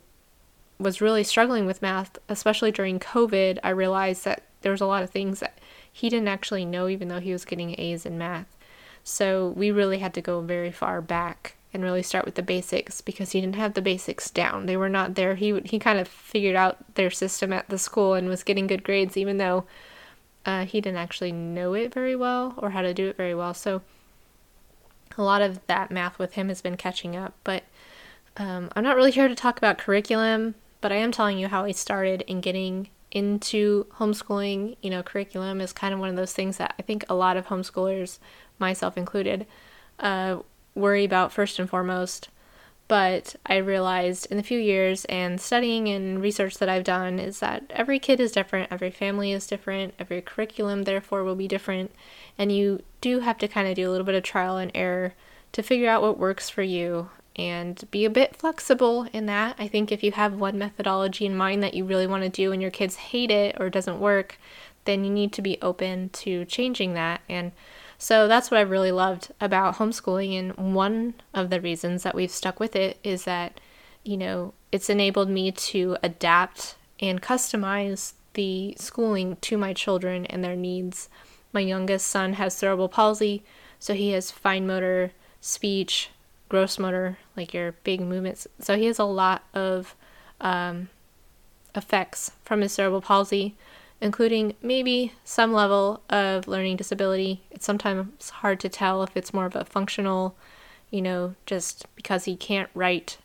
was 0.79 1.01
really 1.01 1.23
struggling 1.23 1.65
with 1.65 1.81
math, 1.81 2.17
especially 2.29 2.71
during 2.71 2.99
COVID, 2.99 3.59
I 3.63 3.69
realized 3.69 4.25
that 4.25 4.43
there 4.61 4.71
was 4.71 4.81
a 4.81 4.85
lot 4.85 5.03
of 5.03 5.09
things 5.09 5.39
that 5.39 5.57
he 5.91 6.09
didn't 6.09 6.27
actually 6.27 6.65
know 6.65 6.87
even 6.87 7.07
though 7.07 7.19
he 7.19 7.31
was 7.31 7.45
getting 7.45 7.79
A's 7.79 8.05
in 8.05 8.17
math. 8.17 8.55
So 9.03 9.49
we 9.55 9.71
really 9.71 9.99
had 9.99 10.13
to 10.15 10.21
go 10.21 10.41
very 10.41 10.71
far 10.71 11.01
back 11.01 11.55
and 11.73 11.83
really 11.83 12.03
start 12.03 12.25
with 12.25 12.35
the 12.35 12.43
basics 12.43 13.01
because 13.01 13.31
he 13.31 13.41
didn't 13.41 13.55
have 13.55 13.73
the 13.73 13.81
basics 13.81 14.29
down. 14.29 14.65
They 14.65 14.77
were 14.77 14.89
not 14.89 15.15
there. 15.15 15.35
He 15.35 15.59
he 15.61 15.79
kind 15.79 15.99
of 15.99 16.07
figured 16.07 16.55
out 16.55 16.95
their 16.95 17.09
system 17.09 17.53
at 17.53 17.69
the 17.69 17.77
school 17.77 18.13
and 18.13 18.29
was 18.29 18.43
getting 18.43 18.67
good 18.67 18.83
grades, 18.83 19.17
even 19.17 19.37
though 19.37 19.65
uh, 20.45 20.65
he 20.65 20.81
didn't 20.81 20.99
actually 20.99 21.31
know 21.31 21.73
it 21.73 21.93
very 21.93 22.15
well 22.15 22.53
or 22.57 22.71
how 22.71 22.81
to 22.81 22.93
do 22.93 23.07
it 23.07 23.17
very 23.17 23.35
well. 23.35 23.53
So 23.53 23.81
a 25.17 25.23
lot 25.23 25.41
of 25.41 25.65
that 25.67 25.91
math 25.91 26.19
with 26.19 26.33
him 26.33 26.47
has 26.49 26.61
been 26.61 26.77
catching 26.77 27.15
up. 27.15 27.33
But 27.43 27.63
um, 28.37 28.69
I'm 28.75 28.83
not 28.83 28.95
really 28.95 29.11
here 29.11 29.27
to 29.27 29.35
talk 29.35 29.57
about 29.57 29.77
curriculum, 29.77 30.55
but 30.81 30.91
I 30.91 30.95
am 30.95 31.11
telling 31.11 31.37
you 31.37 31.47
how 31.47 31.63
I 31.63 31.71
started 31.71 32.21
in 32.27 32.41
getting 32.41 32.89
into 33.11 33.85
homeschooling. 33.97 34.77
You 34.81 34.89
know, 34.89 35.03
curriculum 35.03 35.61
is 35.61 35.73
kind 35.73 35.93
of 35.93 35.99
one 35.99 36.09
of 36.09 36.15
those 36.15 36.33
things 36.33 36.57
that 36.57 36.75
I 36.77 36.81
think 36.81 37.05
a 37.09 37.15
lot 37.15 37.37
of 37.37 37.47
homeschoolers, 37.47 38.19
myself 38.59 38.97
included, 38.97 39.45
uh, 39.99 40.39
worry 40.75 41.03
about 41.03 41.31
first 41.31 41.59
and 41.59 41.69
foremost. 41.69 42.29
But 42.87 43.35
I 43.45 43.57
realized 43.57 44.27
in 44.31 44.37
the 44.37 44.43
few 44.43 44.59
years 44.59 45.03
and 45.05 45.41
studying 45.41 45.89
and 45.89 46.21
research 46.21 46.57
that 46.59 46.69
I've 46.69 46.85
done 46.85 47.19
is 47.19 47.41
that 47.41 47.63
every 47.69 47.99
kid 47.99 48.21
is 48.21 48.31
different, 48.31 48.71
every 48.71 48.91
family 48.91 49.33
is 49.33 49.45
different, 49.45 49.93
every 49.99 50.21
curriculum, 50.21 50.83
therefore, 50.83 51.25
will 51.25 51.35
be 51.35 51.49
different. 51.49 51.91
And 52.37 52.49
you 52.49 52.81
do 53.01 53.19
have 53.19 53.37
to 53.39 53.47
kind 53.47 53.67
of 53.67 53.75
do 53.75 53.89
a 53.89 53.91
little 53.91 54.05
bit 54.05 54.15
of 54.15 54.23
trial 54.23 54.55
and 54.55 54.71
error 54.73 55.15
to 55.51 55.63
figure 55.63 55.89
out 55.89 56.01
what 56.01 56.17
works 56.17 56.49
for 56.49 56.63
you. 56.63 57.09
And 57.37 57.89
be 57.91 58.03
a 58.05 58.09
bit 58.09 58.35
flexible 58.35 59.07
in 59.13 59.27
that. 59.27 59.55
I 59.59 59.67
think 59.67 59.91
if 59.91 60.03
you 60.03 60.11
have 60.13 60.33
one 60.33 60.57
methodology 60.57 61.25
in 61.25 61.37
mind 61.37 61.61
that 61.63 61.73
you 61.73 61.85
really 61.85 62.07
want 62.07 62.23
to 62.23 62.29
do 62.29 62.51
and 62.51 62.61
your 62.61 62.71
kids 62.71 62.95
hate 62.95 63.29
it 63.29 63.55
or 63.59 63.69
doesn't 63.69 63.99
work, 63.99 64.39
then 64.85 65.03
you 65.03 65.11
need 65.11 65.33
to 65.33 65.41
be 65.41 65.59
open 65.61 66.09
to 66.09 66.45
changing 66.45 66.93
that. 66.93 67.21
And 67.29 67.51
so 67.99 68.27
that's 68.27 68.49
what 68.49 68.57
I 68.57 68.61
really 68.61 68.91
loved 68.91 69.31
about 69.39 69.75
homeschooling. 69.75 70.37
And 70.57 70.75
one 70.75 71.15
of 71.33 71.49
the 71.49 71.61
reasons 71.61 72.03
that 72.03 72.15
we've 72.15 72.31
stuck 72.31 72.59
with 72.59 72.75
it 72.75 72.97
is 73.03 73.25
that, 73.25 73.59
you 74.03 74.17
know, 74.17 74.53
it's 74.71 74.89
enabled 74.89 75.29
me 75.29 75.51
to 75.51 75.97
adapt 76.01 76.75
and 76.99 77.21
customize 77.21 78.13
the 78.33 78.75
schooling 78.79 79.37
to 79.41 79.57
my 79.57 79.73
children 79.73 80.25
and 80.27 80.43
their 80.43 80.55
needs. 80.55 81.09
My 81.53 81.59
youngest 81.59 82.07
son 82.07 82.33
has 82.33 82.55
cerebral 82.55 82.89
palsy, 82.89 83.43
so 83.79 83.93
he 83.93 84.11
has 84.11 84.31
fine 84.31 84.67
motor, 84.67 85.11
speech, 85.41 86.09
gross 86.49 86.79
motor, 86.79 87.17
like 87.35 87.53
your 87.53 87.73
big 87.83 88.01
movements. 88.01 88.47
So 88.59 88.77
he 88.77 88.85
has 88.85 88.99
a 88.99 89.03
lot 89.03 89.43
of 89.53 89.95
um, 90.41 90.89
effects 91.75 92.31
from 92.43 92.61
his 92.61 92.73
cerebral 92.73 93.01
palsy, 93.01 93.55
including 93.99 94.55
maybe 94.61 95.13
some 95.23 95.53
level 95.53 96.01
of 96.09 96.47
learning 96.47 96.77
disability. 96.77 97.41
It's 97.51 97.65
sometimes 97.65 98.29
hard 98.29 98.59
to 98.61 98.69
tell 98.69 99.03
if 99.03 99.15
it's 99.17 99.33
more 99.33 99.45
of 99.45 99.55
a 99.55 99.65
functional, 99.65 100.35
you 100.91 101.01
know, 101.01 101.35
just 101.45 101.85
because 101.95 102.25
he 102.25 102.35
can't 102.35 102.69
write 102.73 103.17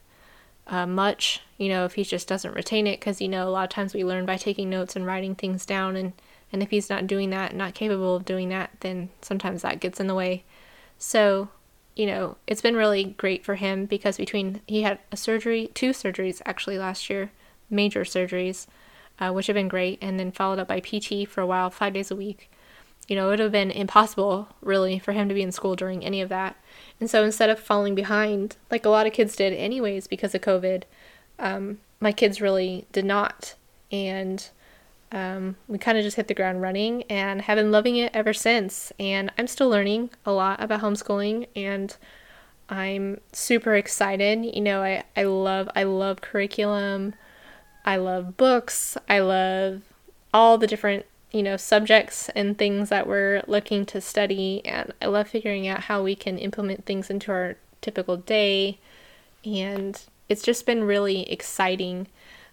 uh, 0.66 0.86
much, 0.86 1.40
you 1.58 1.68
know, 1.68 1.84
if 1.84 1.94
he 1.94 2.04
just 2.04 2.28
doesn't 2.28 2.54
retain 2.54 2.86
it, 2.86 3.00
because, 3.00 3.20
you 3.20 3.28
know, 3.28 3.48
a 3.48 3.50
lot 3.50 3.64
of 3.64 3.70
times 3.70 3.94
we 3.94 4.04
learn 4.04 4.24
by 4.24 4.36
taking 4.36 4.70
notes 4.70 4.96
and 4.96 5.04
writing 5.04 5.34
things 5.34 5.66
down. 5.66 5.96
And, 5.96 6.12
and 6.52 6.62
if 6.62 6.70
he's 6.70 6.88
not 6.88 7.06
doing 7.06 7.30
that, 7.30 7.54
not 7.54 7.74
capable 7.74 8.16
of 8.16 8.24
doing 8.24 8.48
that, 8.50 8.70
then 8.80 9.10
sometimes 9.20 9.62
that 9.62 9.80
gets 9.80 10.00
in 10.00 10.06
the 10.06 10.14
way. 10.14 10.44
So 10.98 11.48
you 11.94 12.06
know, 12.06 12.36
it's 12.46 12.62
been 12.62 12.76
really 12.76 13.04
great 13.04 13.44
for 13.44 13.56
him 13.56 13.86
because 13.86 14.16
between 14.16 14.60
he 14.66 14.82
had 14.82 14.98
a 15.10 15.16
surgery, 15.16 15.70
two 15.74 15.90
surgeries 15.90 16.40
actually 16.46 16.78
last 16.78 17.10
year, 17.10 17.30
major 17.68 18.02
surgeries, 18.02 18.66
uh, 19.18 19.30
which 19.30 19.46
have 19.46 19.54
been 19.54 19.68
great, 19.68 19.98
and 20.00 20.18
then 20.18 20.32
followed 20.32 20.58
up 20.58 20.68
by 20.68 20.80
PT 20.80 21.28
for 21.28 21.40
a 21.40 21.46
while, 21.46 21.70
five 21.70 21.92
days 21.92 22.10
a 22.10 22.16
week. 22.16 22.50
You 23.08 23.16
know, 23.16 23.26
it 23.26 23.30
would 23.30 23.38
have 23.40 23.52
been 23.52 23.70
impossible, 23.70 24.48
really, 24.60 24.98
for 24.98 25.12
him 25.12 25.28
to 25.28 25.34
be 25.34 25.42
in 25.42 25.52
school 25.52 25.76
during 25.76 26.04
any 26.04 26.20
of 26.20 26.28
that. 26.28 26.56
And 27.00 27.10
so 27.10 27.24
instead 27.24 27.50
of 27.50 27.58
falling 27.58 27.94
behind, 27.94 28.56
like 28.70 28.86
a 28.86 28.90
lot 28.90 29.06
of 29.06 29.12
kids 29.12 29.36
did, 29.36 29.52
anyways, 29.52 30.06
because 30.06 30.34
of 30.34 30.40
COVID, 30.40 30.84
um, 31.38 31.78
my 32.00 32.12
kids 32.12 32.40
really 32.40 32.86
did 32.92 33.04
not. 33.04 33.54
And 33.90 34.48
um, 35.12 35.56
we 35.68 35.76
kind 35.76 35.98
of 35.98 36.04
just 36.04 36.16
hit 36.16 36.28
the 36.28 36.34
ground 36.34 36.62
running 36.62 37.02
and 37.04 37.42
have 37.42 37.56
been 37.56 37.70
loving 37.70 37.96
it 37.96 38.10
ever 38.14 38.32
since. 38.32 38.92
And 38.98 39.30
I'm 39.36 39.46
still 39.46 39.68
learning 39.68 40.10
a 40.24 40.32
lot 40.32 40.62
about 40.62 40.80
homeschooling 40.80 41.48
and 41.54 41.94
I'm 42.70 43.20
super 43.32 43.74
excited. 43.74 44.44
You 44.44 44.62
know, 44.62 44.82
I, 44.82 45.04
I 45.14 45.24
love 45.24 45.68
I 45.76 45.82
love 45.82 46.22
curriculum. 46.22 47.14
I 47.84 47.96
love 47.96 48.38
books. 48.38 48.96
I 49.08 49.18
love 49.18 49.82
all 50.32 50.56
the 50.56 50.66
different, 50.66 51.04
you 51.30 51.42
know, 51.42 51.58
subjects 51.58 52.30
and 52.30 52.56
things 52.56 52.88
that 52.88 53.06
we're 53.06 53.42
looking 53.46 53.84
to 53.86 54.00
study 54.00 54.62
and 54.64 54.94
I 55.02 55.06
love 55.06 55.28
figuring 55.28 55.68
out 55.68 55.80
how 55.80 56.02
we 56.02 56.14
can 56.14 56.38
implement 56.38 56.86
things 56.86 57.10
into 57.10 57.30
our 57.32 57.56
typical 57.82 58.16
day. 58.16 58.78
And 59.44 60.00
it's 60.30 60.42
just 60.42 60.64
been 60.64 60.84
really 60.84 61.30
exciting 61.30 62.06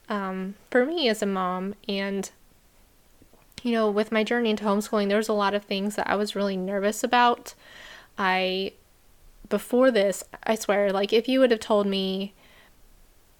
um, 0.09 0.55
for 0.69 0.85
me 0.85 1.07
as 1.07 1.21
a 1.21 1.25
mom 1.25 1.75
and 1.87 2.29
you 3.63 3.71
know, 3.71 3.89
with 3.89 4.11
my 4.11 4.23
journey 4.23 4.49
into 4.49 4.63
homeschooling, 4.63 5.07
there 5.07 5.17
was 5.17 5.29
a 5.29 5.33
lot 5.33 5.53
of 5.53 5.63
things 5.63 5.95
that 5.95 6.09
I 6.09 6.15
was 6.15 6.35
really 6.35 6.57
nervous 6.57 7.03
about. 7.03 7.53
I, 8.17 8.73
before 9.47 9.91
this, 9.91 10.23
I 10.43 10.55
swear, 10.55 10.91
like, 10.91 11.13
if 11.13 11.27
you 11.27 11.39
would 11.39 11.51
have 11.51 11.59
told 11.59 11.87
me 11.87 12.33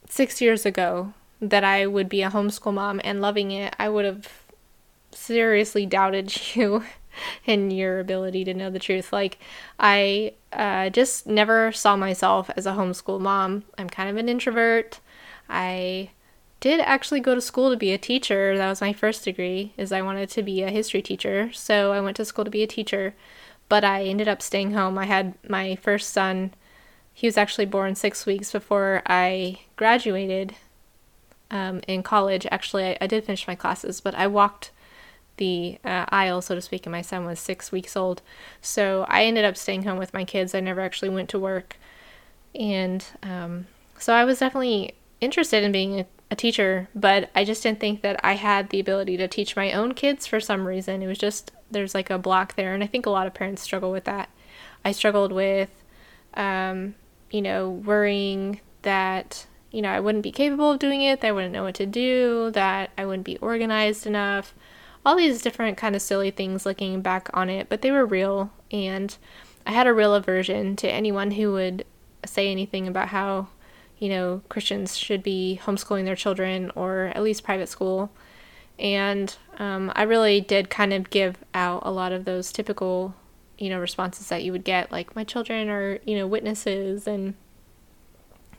six 0.08 0.42
years 0.42 0.66
ago 0.66 1.14
that 1.42 1.64
I 1.64 1.86
would 1.86 2.10
be 2.10 2.22
a 2.22 2.30
homeschool 2.30 2.74
mom 2.74 3.00
and 3.04 3.22
loving 3.22 3.52
it, 3.52 3.76
I 3.80 3.90
would 3.90 4.06
have 4.06 4.28
seriously 5.12 5.86
doubted 5.86 6.36
you 6.56 6.84
and 7.46 7.76
your 7.76 8.00
ability 8.00 8.44
to 8.46 8.54
know 8.54 8.70
the 8.70 8.80
truth. 8.80 9.12
Like, 9.14 9.38
I 9.80 10.34
uh, 10.54 10.90
just 10.90 11.28
never 11.28 11.72
saw 11.72 11.96
myself 11.96 12.50
as 12.56 12.66
a 12.66 12.72
homeschool 12.72 13.20
mom. 13.20 13.64
I'm 13.78 13.90
kind 13.90 14.10
of 14.10 14.18
an 14.18 14.30
introvert. 14.30 15.00
I 15.50 16.12
did 16.60 16.80
actually 16.82 17.20
go 17.20 17.36
to 17.36 17.42
school 17.42 17.70
to 17.70 17.78
be 17.78 17.94
a 17.94 17.98
teacher. 17.98 18.58
That 18.58 18.70
was 18.70 18.82
my 18.82 18.94
first 18.94 19.24
degree, 19.24 19.74
is 19.78 19.92
I 19.92 20.02
wanted 20.02 20.30
to 20.30 20.44
be 20.44 20.62
a 20.62 20.70
history 20.70 21.02
teacher. 21.02 21.52
So 21.54 21.92
I 21.92 22.02
went 22.02 22.18
to 22.18 22.26
school 22.26 22.46
to 22.46 22.52
be 22.52 22.64
a 22.64 22.68
teacher, 22.68 23.16
but 23.70 23.84
I 23.84 24.04
ended 24.04 24.28
up 24.28 24.42
staying 24.42 24.74
home. 24.74 24.98
I 24.98 25.06
had 25.06 25.36
my 25.48 25.76
first 25.76 26.12
son. 26.12 26.54
He 27.14 27.28
was 27.28 27.38
actually 27.38 27.66
born 27.66 27.96
six 27.96 28.26
weeks 28.26 28.52
before 28.52 29.02
I 29.06 29.60
graduated 29.76 30.56
um, 31.52 31.82
in 31.88 32.04
college. 32.04 32.46
Actually, 32.52 32.86
I, 32.86 32.98
I, 33.02 33.08
did 33.08 33.24
finish 33.24 33.48
my 33.48 33.56
classes, 33.56 34.02
but 34.02 34.14
I 34.16 34.28
walked 34.28 34.72
the 35.38 35.80
uh, 35.84 36.06
aisle, 36.10 36.42
so 36.42 36.56
to 36.56 36.62
speak, 36.62 36.86
and 36.86 36.92
my 36.92 37.02
son 37.02 37.26
was 37.26 37.40
six 37.40 37.72
weeks 37.72 37.96
old. 37.96 38.22
So 38.62 39.06
I 39.08 39.24
ended 39.24 39.46
up 39.46 39.58
staying 39.58 39.84
home 39.84 39.98
with 39.98 40.14
my 40.14 40.26
kids. 40.26 40.54
I 40.54 40.60
never 40.60 40.82
actually 40.82 41.10
went 41.10 41.30
to 41.30 41.40
work. 41.40 41.78
And 42.54 43.04
um, 43.24 43.68
so 43.98 44.14
I 44.14 44.26
was 44.26 44.40
definitely 44.40 44.94
interested 45.22 45.64
in 45.64 45.72
being 45.72 46.00
a 46.00 46.06
a 46.32 46.36
teacher, 46.36 46.90
but 46.94 47.30
I 47.36 47.44
just 47.44 47.64
didn't 47.64 47.80
think 47.80 48.02
that 48.02 48.20
I 48.24 48.34
had 48.34 48.70
the 48.70 48.80
ability 48.80 49.18
to 49.18 49.28
teach 49.28 49.56
my 49.56 49.72
own 49.72 49.94
kids 49.94 50.28
for 50.28 50.40
some 50.40 50.68
reason. 50.68 51.02
It 51.02 51.08
was 51.08 51.18
just 51.18 51.52
there's 51.72 51.96
like 51.96 52.10
a 52.10 52.18
block 52.18 52.56
there, 52.56 52.74
and 52.74 52.84
I 52.84 52.88
think 52.88 53.06
a 53.06 53.12
lot 53.12 53.28
of 53.28 53.34
parents 53.34 53.62
struggle 53.62 53.92
with 53.92 54.06
that. 54.06 54.30
I 54.86 54.92
struggled 54.92 55.32
with, 55.32 55.84
um, 56.36 56.96
you 57.32 57.42
know, 57.42 57.70
worrying 57.70 58.62
that 58.84 59.48
you 59.72 59.82
know 59.82 59.90
I 59.90 60.00
wouldn't 60.00 60.24
be 60.24 60.32
capable 60.32 60.72
of 60.72 60.80
doing 60.80 61.02
it, 61.02 61.22
that 61.22 61.28
I 61.28 61.32
wouldn't 61.32 61.54
know 61.54 61.64
what 61.64 61.76
to 61.76 61.86
do, 61.86 62.52
that 62.52 62.92
I 62.98 63.06
wouldn't 63.06 63.26
be 63.26 63.38
organized 63.38 64.06
enough. 64.06 64.54
All 65.06 65.16
these 65.16 65.42
different 65.42 65.78
kind 65.78 65.96
of 65.96 66.02
silly 66.02 66.30
things 66.30 66.66
looking 66.66 67.02
back 67.02 67.30
on 67.34 67.50
it, 67.50 67.70
but 67.70 67.82
they 67.82 67.92
were 67.92 68.06
real, 68.06 68.52
and 68.72 69.16
I 69.66 69.72
had 69.72 69.88
a 69.88 69.94
real 69.94 70.14
aversion 70.14 70.76
to 70.78 70.92
anyone 70.92 71.32
who 71.32 71.54
would 71.54 71.86
say 72.26 72.52
anything 72.52 72.88
about 72.88 73.10
how 73.10 73.48
you 74.00 74.10
know, 74.10 74.42
Christians 74.50 74.98
should 74.98 75.22
be 75.22 75.60
homeschooling 75.64 76.06
their 76.06 76.16
children 76.16 76.72
or 76.74 77.12
at 77.14 77.22
least 77.22 77.44
private 77.44 77.68
school. 77.68 78.10
And 78.80 79.36
um, 79.58 79.92
I 79.94 80.04
really 80.04 80.40
did 80.40 80.70
kind 80.70 80.94
of 80.94 81.10
give 81.10 81.36
out 81.54 81.82
a 81.86 81.92
lot 81.92 82.14
of 82.14 82.24
those 82.24 82.54
typical, 82.54 83.14
you 83.58 83.70
know, 83.70 83.78
responses 83.78 84.30
that 84.30 84.44
you 84.44 84.54
would 84.54 84.64
get, 84.64 84.90
like, 84.90 85.18
my 85.18 85.26
children 85.26 85.68
are, 85.68 86.00
you 86.06 86.16
know, 86.16 86.26
witnesses 86.26 87.06
and, 87.06 87.34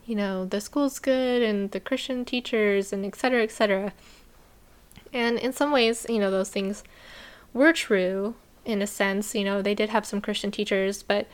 you 0.04 0.14
know, 0.14 0.44
the 0.44 0.60
school's 0.60 0.98
good 0.98 1.42
and 1.42 1.70
the 1.70 1.80
Christian 1.80 2.26
teachers 2.26 2.92
and 2.92 3.06
et 3.06 3.16
cetera, 3.16 3.42
et 3.42 3.50
cetera. 3.50 3.94
And 5.10 5.38
in 5.38 5.54
some 5.54 5.72
ways, 5.72 6.04
you 6.06 6.18
know, 6.18 6.30
those 6.30 6.50
things 6.50 6.84
were 7.54 7.72
true 7.72 8.34
in 8.66 8.82
a 8.82 8.86
sense. 8.86 9.34
You 9.34 9.44
know, 9.44 9.62
they 9.62 9.74
did 9.74 9.88
have 9.88 10.04
some 10.04 10.20
Christian 10.20 10.50
teachers, 10.50 11.02
but 11.02 11.26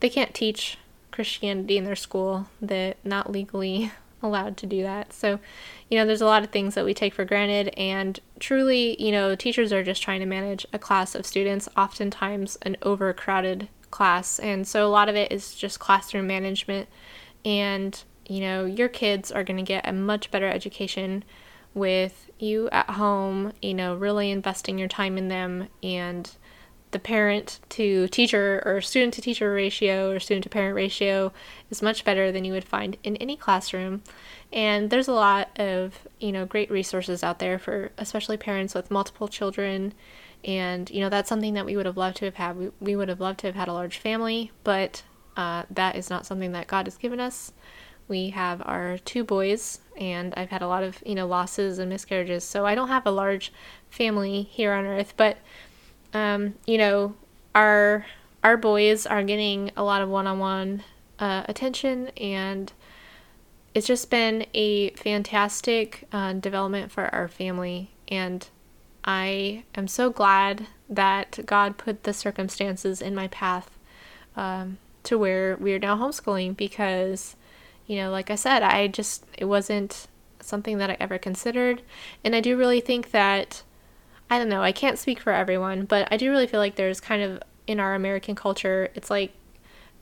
they 0.00 0.10
can't 0.10 0.34
teach 0.34 0.76
Christianity 1.14 1.78
in 1.78 1.84
their 1.84 1.96
school 1.96 2.48
that 2.60 2.96
not 3.04 3.30
legally 3.30 3.92
allowed 4.22 4.56
to 4.56 4.66
do 4.66 4.82
that. 4.82 5.12
So, 5.12 5.38
you 5.88 5.98
know, 5.98 6.04
there's 6.04 6.20
a 6.20 6.26
lot 6.26 6.42
of 6.42 6.50
things 6.50 6.74
that 6.74 6.84
we 6.84 6.92
take 6.92 7.14
for 7.14 7.24
granted 7.24 7.68
and 7.76 8.18
truly, 8.40 9.00
you 9.02 9.12
know, 9.12 9.36
teachers 9.36 9.72
are 9.72 9.84
just 9.84 10.02
trying 10.02 10.20
to 10.20 10.26
manage 10.26 10.66
a 10.72 10.78
class 10.78 11.14
of 11.14 11.24
students, 11.24 11.68
oftentimes 11.76 12.58
an 12.62 12.76
overcrowded 12.82 13.68
class. 13.90 14.38
And 14.40 14.66
so 14.66 14.86
a 14.86 14.90
lot 14.90 15.08
of 15.08 15.14
it 15.14 15.30
is 15.30 15.54
just 15.54 15.78
classroom 15.78 16.26
management 16.26 16.88
and, 17.44 18.02
you 18.26 18.40
know, 18.40 18.64
your 18.64 18.88
kids 18.88 19.30
are 19.30 19.44
going 19.44 19.58
to 19.58 19.62
get 19.62 19.86
a 19.86 19.92
much 19.92 20.30
better 20.30 20.48
education 20.48 21.22
with 21.74 22.30
you 22.38 22.68
at 22.70 22.90
home, 22.90 23.52
you 23.60 23.74
know, 23.74 23.94
really 23.94 24.30
investing 24.30 24.78
your 24.78 24.88
time 24.88 25.18
in 25.18 25.28
them 25.28 25.68
and 25.82 26.30
the 26.94 26.98
parent 27.00 27.58
to 27.70 28.06
teacher 28.06 28.62
or 28.64 28.80
student 28.80 29.12
to 29.12 29.20
teacher 29.20 29.52
ratio 29.52 30.12
or 30.12 30.20
student 30.20 30.44
to 30.44 30.48
parent 30.48 30.76
ratio 30.76 31.32
is 31.68 31.82
much 31.82 32.04
better 32.04 32.30
than 32.30 32.44
you 32.44 32.52
would 32.52 32.64
find 32.64 32.96
in 33.02 33.16
any 33.16 33.36
classroom. 33.36 34.00
And 34.52 34.90
there's 34.90 35.08
a 35.08 35.12
lot 35.12 35.50
of, 35.58 36.06
you 36.20 36.30
know, 36.30 36.46
great 36.46 36.70
resources 36.70 37.24
out 37.24 37.40
there 37.40 37.58
for 37.58 37.90
especially 37.98 38.36
parents 38.36 38.76
with 38.76 38.92
multiple 38.92 39.26
children. 39.26 39.92
And, 40.44 40.88
you 40.88 41.00
know, 41.00 41.08
that's 41.08 41.28
something 41.28 41.54
that 41.54 41.66
we 41.66 41.76
would 41.76 41.86
have 41.86 41.96
loved 41.96 42.18
to 42.18 42.26
have 42.26 42.36
had. 42.36 42.56
We, 42.56 42.70
we 42.78 42.94
would 42.94 43.08
have 43.08 43.20
loved 43.20 43.40
to 43.40 43.48
have 43.48 43.56
had 43.56 43.66
a 43.66 43.72
large 43.72 43.98
family, 43.98 44.52
but 44.62 45.02
uh, 45.36 45.64
that 45.70 45.96
is 45.96 46.08
not 46.08 46.26
something 46.26 46.52
that 46.52 46.68
God 46.68 46.86
has 46.86 46.96
given 46.96 47.18
us. 47.18 47.52
We 48.06 48.30
have 48.30 48.62
our 48.64 48.98
two 48.98 49.24
boys, 49.24 49.80
and 49.96 50.32
I've 50.36 50.50
had 50.50 50.62
a 50.62 50.68
lot 50.68 50.84
of, 50.84 51.02
you 51.04 51.16
know, 51.16 51.26
losses 51.26 51.80
and 51.80 51.90
miscarriages. 51.90 52.44
So 52.44 52.64
I 52.64 52.76
don't 52.76 52.88
have 52.88 53.06
a 53.06 53.10
large 53.10 53.52
family 53.90 54.42
here 54.42 54.72
on 54.72 54.84
earth, 54.84 55.14
but 55.16 55.38
um, 56.14 56.54
you 56.66 56.78
know, 56.78 57.14
our 57.54 58.06
our 58.42 58.56
boys 58.56 59.06
are 59.06 59.22
getting 59.22 59.70
a 59.76 59.82
lot 59.82 60.02
of 60.02 60.08
one-on-one 60.08 60.82
uh, 61.18 61.44
attention, 61.48 62.08
and 62.16 62.72
it's 63.74 63.86
just 63.86 64.10
been 64.10 64.46
a 64.54 64.90
fantastic 64.90 66.06
uh, 66.12 66.34
development 66.34 66.92
for 66.92 67.06
our 67.14 67.28
family. 67.28 67.90
And 68.08 68.46
I 69.04 69.64
am 69.74 69.88
so 69.88 70.10
glad 70.10 70.66
that 70.88 71.40
God 71.46 71.78
put 71.78 72.04
the 72.04 72.12
circumstances 72.12 73.02
in 73.02 73.14
my 73.14 73.28
path 73.28 73.78
um, 74.36 74.78
to 75.04 75.18
where 75.18 75.56
we 75.56 75.72
are 75.74 75.78
now 75.78 75.96
homeschooling 75.96 76.56
because 76.56 77.36
you 77.86 77.96
know, 77.96 78.10
like 78.10 78.30
I 78.30 78.34
said, 78.34 78.62
I 78.62 78.86
just, 78.88 79.24
it 79.36 79.44
wasn't 79.44 80.06
something 80.40 80.78
that 80.78 80.90
I 80.90 80.96
ever 81.00 81.18
considered. 81.18 81.82
And 82.24 82.34
I 82.34 82.40
do 82.40 82.56
really 82.56 82.80
think 82.80 83.10
that, 83.10 83.62
I 84.34 84.38
don't 84.38 84.48
know, 84.48 84.64
I 84.64 84.72
can't 84.72 84.98
speak 84.98 85.20
for 85.20 85.32
everyone, 85.32 85.84
but 85.84 86.08
I 86.10 86.16
do 86.16 86.28
really 86.28 86.48
feel 86.48 86.58
like 86.58 86.74
there's 86.74 86.98
kind 86.98 87.22
of 87.22 87.40
in 87.68 87.78
our 87.78 87.94
American 87.94 88.34
culture, 88.34 88.90
it's 88.96 89.08
like, 89.08 89.32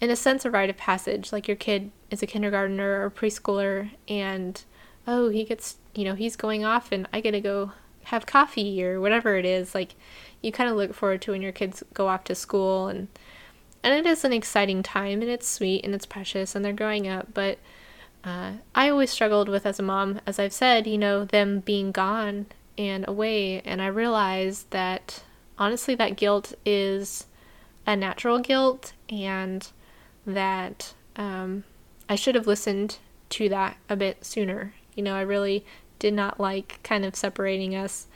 in 0.00 0.08
a 0.08 0.16
sense, 0.16 0.46
a 0.46 0.50
rite 0.50 0.70
of 0.70 0.78
passage. 0.78 1.34
Like 1.34 1.46
your 1.46 1.56
kid 1.56 1.90
is 2.10 2.22
a 2.22 2.26
kindergartner 2.26 3.04
or 3.04 3.10
preschooler, 3.10 3.90
and 4.08 4.64
oh, 5.06 5.28
he 5.28 5.44
gets, 5.44 5.76
you 5.94 6.06
know, 6.06 6.14
he's 6.14 6.34
going 6.34 6.64
off, 6.64 6.92
and 6.92 7.06
I 7.12 7.20
get 7.20 7.32
to 7.32 7.42
go 7.42 7.72
have 8.04 8.24
coffee 8.24 8.82
or 8.82 9.02
whatever 9.02 9.36
it 9.36 9.44
is. 9.44 9.74
Like 9.74 9.96
you 10.40 10.50
kind 10.50 10.70
of 10.70 10.76
look 10.76 10.94
forward 10.94 11.20
to 11.22 11.32
when 11.32 11.42
your 11.42 11.52
kids 11.52 11.82
go 11.92 12.08
off 12.08 12.24
to 12.24 12.34
school, 12.34 12.88
and 12.88 13.08
and 13.82 13.92
it 13.92 14.10
is 14.10 14.24
an 14.24 14.32
exciting 14.32 14.82
time, 14.82 15.20
and 15.20 15.30
it's 15.30 15.46
sweet 15.46 15.84
and 15.84 15.94
it's 15.94 16.06
precious, 16.06 16.54
and 16.54 16.64
they're 16.64 16.72
growing 16.72 17.06
up, 17.06 17.34
but. 17.34 17.58
Uh, 18.24 18.52
I 18.72 18.88
always 18.88 19.10
struggled 19.10 19.48
with 19.48 19.66
as 19.66 19.80
a 19.80 19.82
mom, 19.82 20.20
as 20.28 20.38
I've 20.38 20.52
said, 20.52 20.86
you 20.86 20.96
know, 20.96 21.24
them 21.24 21.58
being 21.58 21.90
gone 21.90 22.46
and 22.78 23.06
away, 23.08 23.60
and 23.62 23.82
I 23.82 23.86
realized 23.86 24.70
that 24.70 25.22
honestly, 25.58 25.94
that 25.94 26.16
guilt 26.16 26.54
is 26.64 27.26
a 27.86 27.96
natural 27.96 28.38
guilt 28.38 28.92
and 29.08 29.68
that 30.26 30.94
um, 31.16 31.64
I 32.08 32.14
should 32.14 32.34
have 32.34 32.46
listened 32.46 32.98
to 33.30 33.48
that 33.48 33.76
a 33.88 33.96
bit 33.96 34.24
sooner. 34.24 34.74
You 34.94 35.02
know, 35.02 35.14
I 35.14 35.22
really 35.22 35.64
did 35.98 36.14
not 36.14 36.40
like 36.40 36.80
kind 36.82 37.04
of 37.04 37.16
separating 37.16 37.74
us 37.74 38.06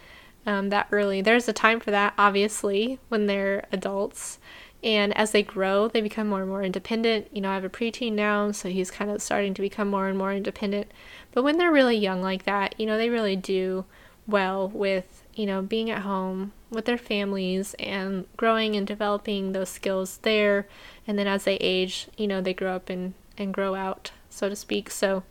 um, 0.44 0.68
that 0.70 0.88
early. 0.92 1.20
There's 1.20 1.48
a 1.48 1.52
time 1.52 1.80
for 1.80 1.90
that, 1.90 2.14
obviously, 2.18 2.98
when 3.08 3.26
they're 3.26 3.66
adults. 3.72 4.38
And 4.82 5.16
as 5.16 5.32
they 5.32 5.42
grow, 5.42 5.88
they 5.88 6.00
become 6.00 6.28
more 6.28 6.40
and 6.40 6.50
more 6.50 6.62
independent. 6.62 7.28
You 7.32 7.40
know, 7.40 7.50
I 7.50 7.54
have 7.54 7.64
a 7.64 7.68
preteen 7.68 8.12
now, 8.12 8.52
so 8.52 8.68
he's 8.68 8.90
kind 8.90 9.10
of 9.10 9.22
starting 9.22 9.54
to 9.54 9.62
become 9.62 9.88
more 9.88 10.06
and 10.06 10.18
more 10.18 10.32
independent. 10.32 10.92
But 11.32 11.42
when 11.42 11.58
they're 11.58 11.72
really 11.72 11.96
young 11.96 12.22
like 12.22 12.44
that, 12.44 12.78
you 12.78 12.86
know, 12.86 12.96
they 12.96 13.08
really 13.08 13.36
do 13.36 13.84
well 14.26 14.68
with 14.68 15.16
you 15.36 15.44
know, 15.44 15.60
being 15.62 15.90
at 15.90 16.02
home 16.02 16.52
with 16.70 16.86
their 16.86 16.98
families 16.98 17.74
and 17.78 18.26
growing 18.36 18.74
and 18.74 18.86
developing 18.86 19.52
those 19.52 19.68
skills 19.68 20.18
there. 20.22 20.66
And 21.06 21.18
then 21.18 21.26
as 21.26 21.44
they 21.44 21.56
age, 21.56 22.08
you 22.16 22.26
know, 22.26 22.40
they 22.40 22.54
grow 22.54 22.74
up 22.74 22.88
and, 22.88 23.12
and 23.36 23.54
grow 23.54 23.74
out, 23.74 24.10
so 24.30 24.48
to 24.48 24.56
speak. 24.56 24.90
So, 24.90 25.22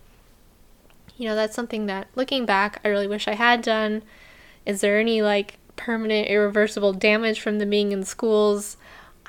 you 1.18 1.28
know, 1.28 1.36
that's 1.36 1.56
something 1.56 1.88
that 1.88 2.08
looking 2.16 2.46
back, 2.46 2.80
I 2.86 2.90
really 2.90 3.08
wish 3.08 3.28
I 3.28 3.34
had 3.34 3.64
done. 3.64 4.04
Is 4.66 4.82
there 4.82 5.00
any 5.00 5.24
like 5.24 5.58
permanent, 5.76 6.28
irreversible 6.28 6.94
damage 6.94 7.42
from 7.42 7.58
them 7.58 7.72
being 7.72 7.92
in 7.92 8.04
schools? 8.04 8.78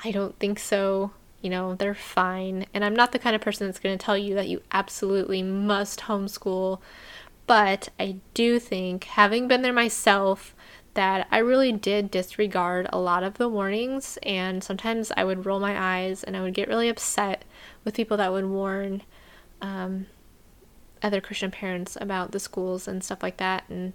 I 0.03 0.11
don't 0.11 0.37
think 0.37 0.59
so. 0.59 1.11
You 1.41 1.49
know, 1.49 1.73
they're 1.73 1.95
fine. 1.95 2.67
And 2.73 2.85
I'm 2.85 2.95
not 2.95 3.13
the 3.13 3.19
kind 3.19 3.35
of 3.35 3.41
person 3.41 3.65
that's 3.65 3.79
going 3.79 3.97
to 3.97 4.03
tell 4.03 4.17
you 4.17 4.35
that 4.35 4.47
you 4.47 4.61
absolutely 4.71 5.41
must 5.41 6.01
homeschool. 6.01 6.79
But 7.47 7.89
I 7.99 8.17
do 8.33 8.59
think, 8.59 9.05
having 9.05 9.47
been 9.47 9.61
there 9.61 9.73
myself, 9.73 10.53
that 10.93 11.27
I 11.31 11.37
really 11.37 11.71
did 11.71 12.11
disregard 12.11 12.87
a 12.91 12.99
lot 12.99 13.23
of 13.23 13.35
the 13.35 13.47
warnings, 13.47 14.17
and 14.23 14.63
sometimes 14.63 15.11
I 15.15 15.23
would 15.23 15.45
roll 15.45 15.59
my 15.59 15.79
eyes 15.79 16.23
and 16.23 16.35
I 16.35 16.41
would 16.41 16.53
get 16.53 16.67
really 16.67 16.89
upset 16.89 17.45
with 17.83 17.95
people 17.95 18.17
that 18.17 18.31
would 18.31 18.45
warn 18.45 19.03
um, 19.61 20.07
other 21.01 21.21
Christian 21.21 21.51
parents 21.51 21.97
about 22.01 22.31
the 22.31 22.39
schools 22.39 22.87
and 22.87 23.03
stuff 23.03 23.23
like 23.23 23.37
that. 23.37 23.63
And 23.69 23.93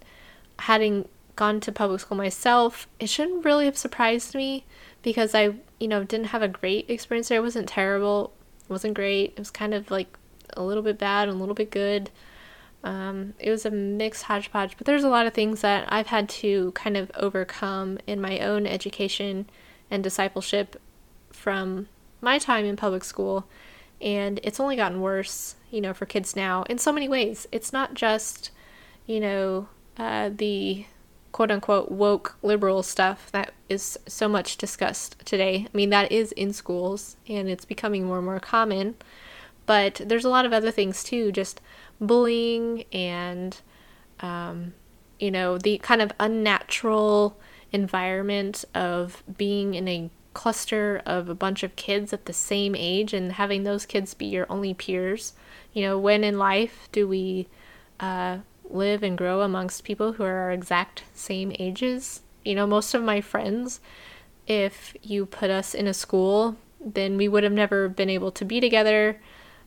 having 0.60 1.08
gone 1.34 1.60
to 1.60 1.72
public 1.72 2.00
school 2.00 2.16
myself, 2.16 2.86
it 3.00 3.08
shouldn't 3.08 3.44
really 3.44 3.64
have 3.64 3.76
surprised 3.76 4.34
me 4.34 4.64
because 5.02 5.34
I, 5.34 5.56
you 5.80 5.88
know, 5.88 6.04
didn't 6.04 6.26
have 6.26 6.42
a 6.42 6.48
great 6.48 6.88
experience 6.88 7.28
there. 7.28 7.38
It 7.38 7.42
wasn't 7.42 7.68
terrible, 7.68 8.32
it 8.64 8.70
wasn't 8.70 8.94
great. 8.94 9.32
It 9.32 9.38
was 9.38 9.50
kind 9.50 9.74
of 9.74 9.90
like 9.90 10.16
a 10.56 10.62
little 10.62 10.82
bit 10.82 10.98
bad 10.98 11.28
and 11.28 11.36
a 11.36 11.40
little 11.40 11.54
bit 11.54 11.70
good. 11.70 12.10
Um, 12.84 13.34
it 13.38 13.50
was 13.50 13.64
a 13.64 13.70
mixed 13.70 14.24
hodgepodge, 14.24 14.76
but 14.76 14.86
there's 14.86 15.04
a 15.04 15.08
lot 15.08 15.26
of 15.26 15.34
things 15.34 15.60
that 15.60 15.90
I've 15.92 16.08
had 16.08 16.28
to 16.30 16.72
kind 16.72 16.96
of 16.96 17.10
overcome 17.14 17.98
in 18.06 18.20
my 18.20 18.40
own 18.40 18.66
education 18.66 19.48
and 19.90 20.02
discipleship 20.02 20.80
from 21.30 21.88
my 22.20 22.38
time 22.38 22.64
in 22.64 22.76
public 22.76 23.04
school. 23.04 23.46
And 24.00 24.40
it's 24.42 24.58
only 24.58 24.74
gotten 24.74 25.00
worse, 25.00 25.54
you 25.70 25.80
know, 25.80 25.94
for 25.94 26.06
kids 26.06 26.34
now 26.34 26.64
in 26.64 26.78
so 26.78 26.92
many 26.92 27.08
ways. 27.08 27.46
It's 27.52 27.72
not 27.72 27.94
just, 27.94 28.50
you 29.06 29.20
know, 29.20 29.68
uh, 29.96 30.30
the 30.34 30.86
quote 31.30 31.50
unquote 31.50 31.90
woke 31.90 32.36
liberal 32.42 32.82
stuff 32.82 33.30
that 33.32 33.52
is 33.68 33.98
so 34.06 34.28
much 34.28 34.56
discussed 34.56 35.16
today. 35.24 35.66
I 35.72 35.76
mean, 35.76 35.90
that 35.90 36.12
is 36.12 36.32
in 36.32 36.52
schools 36.52 37.16
and 37.28 37.48
it's 37.48 37.64
becoming 37.64 38.04
more 38.04 38.18
and 38.18 38.26
more 38.26 38.40
common. 38.40 38.96
But 39.64 40.00
there's 40.04 40.24
a 40.24 40.30
lot 40.30 40.44
of 40.44 40.52
other 40.52 40.70
things 40.70 41.04
too, 41.04 41.32
just 41.32 41.60
bullying 42.02 42.84
and, 42.92 43.58
um, 44.20 44.74
you 45.18 45.30
know, 45.30 45.56
the 45.56 45.78
kind 45.78 46.02
of 46.02 46.12
unnatural 46.20 47.38
environment 47.70 48.64
of 48.74 49.22
being 49.38 49.74
in 49.74 49.88
a 49.88 50.10
cluster 50.34 51.02
of 51.06 51.28
a 51.28 51.34
bunch 51.34 51.62
of 51.62 51.76
kids 51.76 52.12
at 52.12 52.26
the 52.26 52.32
same 52.32 52.74
age 52.74 53.12
and 53.12 53.32
having 53.32 53.64
those 53.64 53.86
kids 53.86 54.14
be 54.14 54.26
your 54.26 54.46
only 54.50 54.74
peers. 54.74 55.32
You 55.72 55.82
know, 55.82 55.98
when 55.98 56.24
in 56.24 56.38
life 56.38 56.88
do 56.92 57.06
we 57.06 57.48
uh, 58.00 58.38
live 58.68 59.02
and 59.02 59.16
grow 59.16 59.42
amongst 59.42 59.84
people 59.84 60.12
who 60.14 60.24
are 60.24 60.38
our 60.38 60.52
exact 60.52 61.04
same 61.14 61.54
ages? 61.58 62.20
You 62.44 62.54
know, 62.54 62.66
most 62.66 62.94
of 62.94 63.02
my 63.02 63.20
friends, 63.20 63.80
if 64.46 64.96
you 65.02 65.26
put 65.26 65.50
us 65.50 65.74
in 65.74 65.86
a 65.86 65.94
school, 65.94 66.56
then 66.84 67.16
we 67.16 67.28
would 67.28 67.44
have 67.44 67.52
never 67.52 67.88
been 67.88 68.10
able 68.10 68.32
to 68.32 68.44
be 68.44 68.60
together 68.60 69.20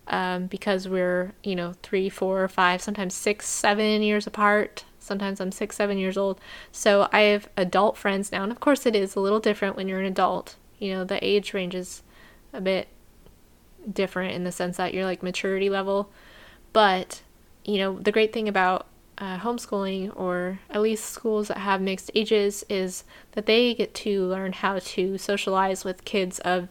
um, 0.08 0.48
because 0.48 0.88
we're, 0.88 1.34
you 1.44 1.56
know, 1.56 1.74
three, 1.82 2.10
four, 2.10 2.48
five, 2.48 2.82
sometimes 2.82 3.14
six, 3.14 3.48
seven 3.48 4.02
years 4.02 4.28
apart. 4.28 4.86
Sometimes 5.00 5.40
I'm 5.40 5.52
six, 5.52 5.76
seven 5.76 5.98
years 5.98 6.18
old. 6.18 6.40
So 6.72 7.08
I 7.12 7.22
have 7.22 7.50
adult 7.58 7.98
friends 7.98 8.32
now. 8.32 8.44
And 8.44 8.52
of 8.52 8.60
course, 8.60 8.86
it 8.86 8.96
is 8.96 9.16
a 9.16 9.20
little 9.20 9.40
different 9.40 9.76
when 9.76 9.88
you're 9.88 10.00
an 10.00 10.06
adult. 10.06 10.56
You 10.80 10.94
know, 10.94 11.04
the 11.04 11.24
age 11.26 11.54
range 11.54 11.76
is 11.76 12.04
a 12.54 12.62
bit 12.62 12.88
different 13.92 14.34
in 14.34 14.44
the 14.44 14.52
sense 14.52 14.78
that 14.78 14.94
you're 14.94 15.06
like 15.06 15.24
maturity 15.24 15.70
level. 15.70 16.12
But, 16.74 17.22
you 17.64 17.78
know, 17.78 18.00
the 18.00 18.12
great 18.12 18.34
thing 18.34 18.48
about 18.48 18.88
uh, 19.18 19.40
homeschooling 19.40 20.12
or 20.16 20.60
at 20.70 20.82
least 20.82 21.06
schools 21.06 21.48
that 21.48 21.58
have 21.58 21.82
mixed 21.82 22.12
ages 22.14 22.66
is 22.70 23.04
that 23.32 23.46
they 23.46 23.74
get 23.74 23.94
to 23.94 24.26
learn 24.26 24.54
how 24.54 24.80
to 24.80 25.18
socialize 25.18 25.86
with 25.86 26.06
kids 26.06 26.40
of 26.40 26.68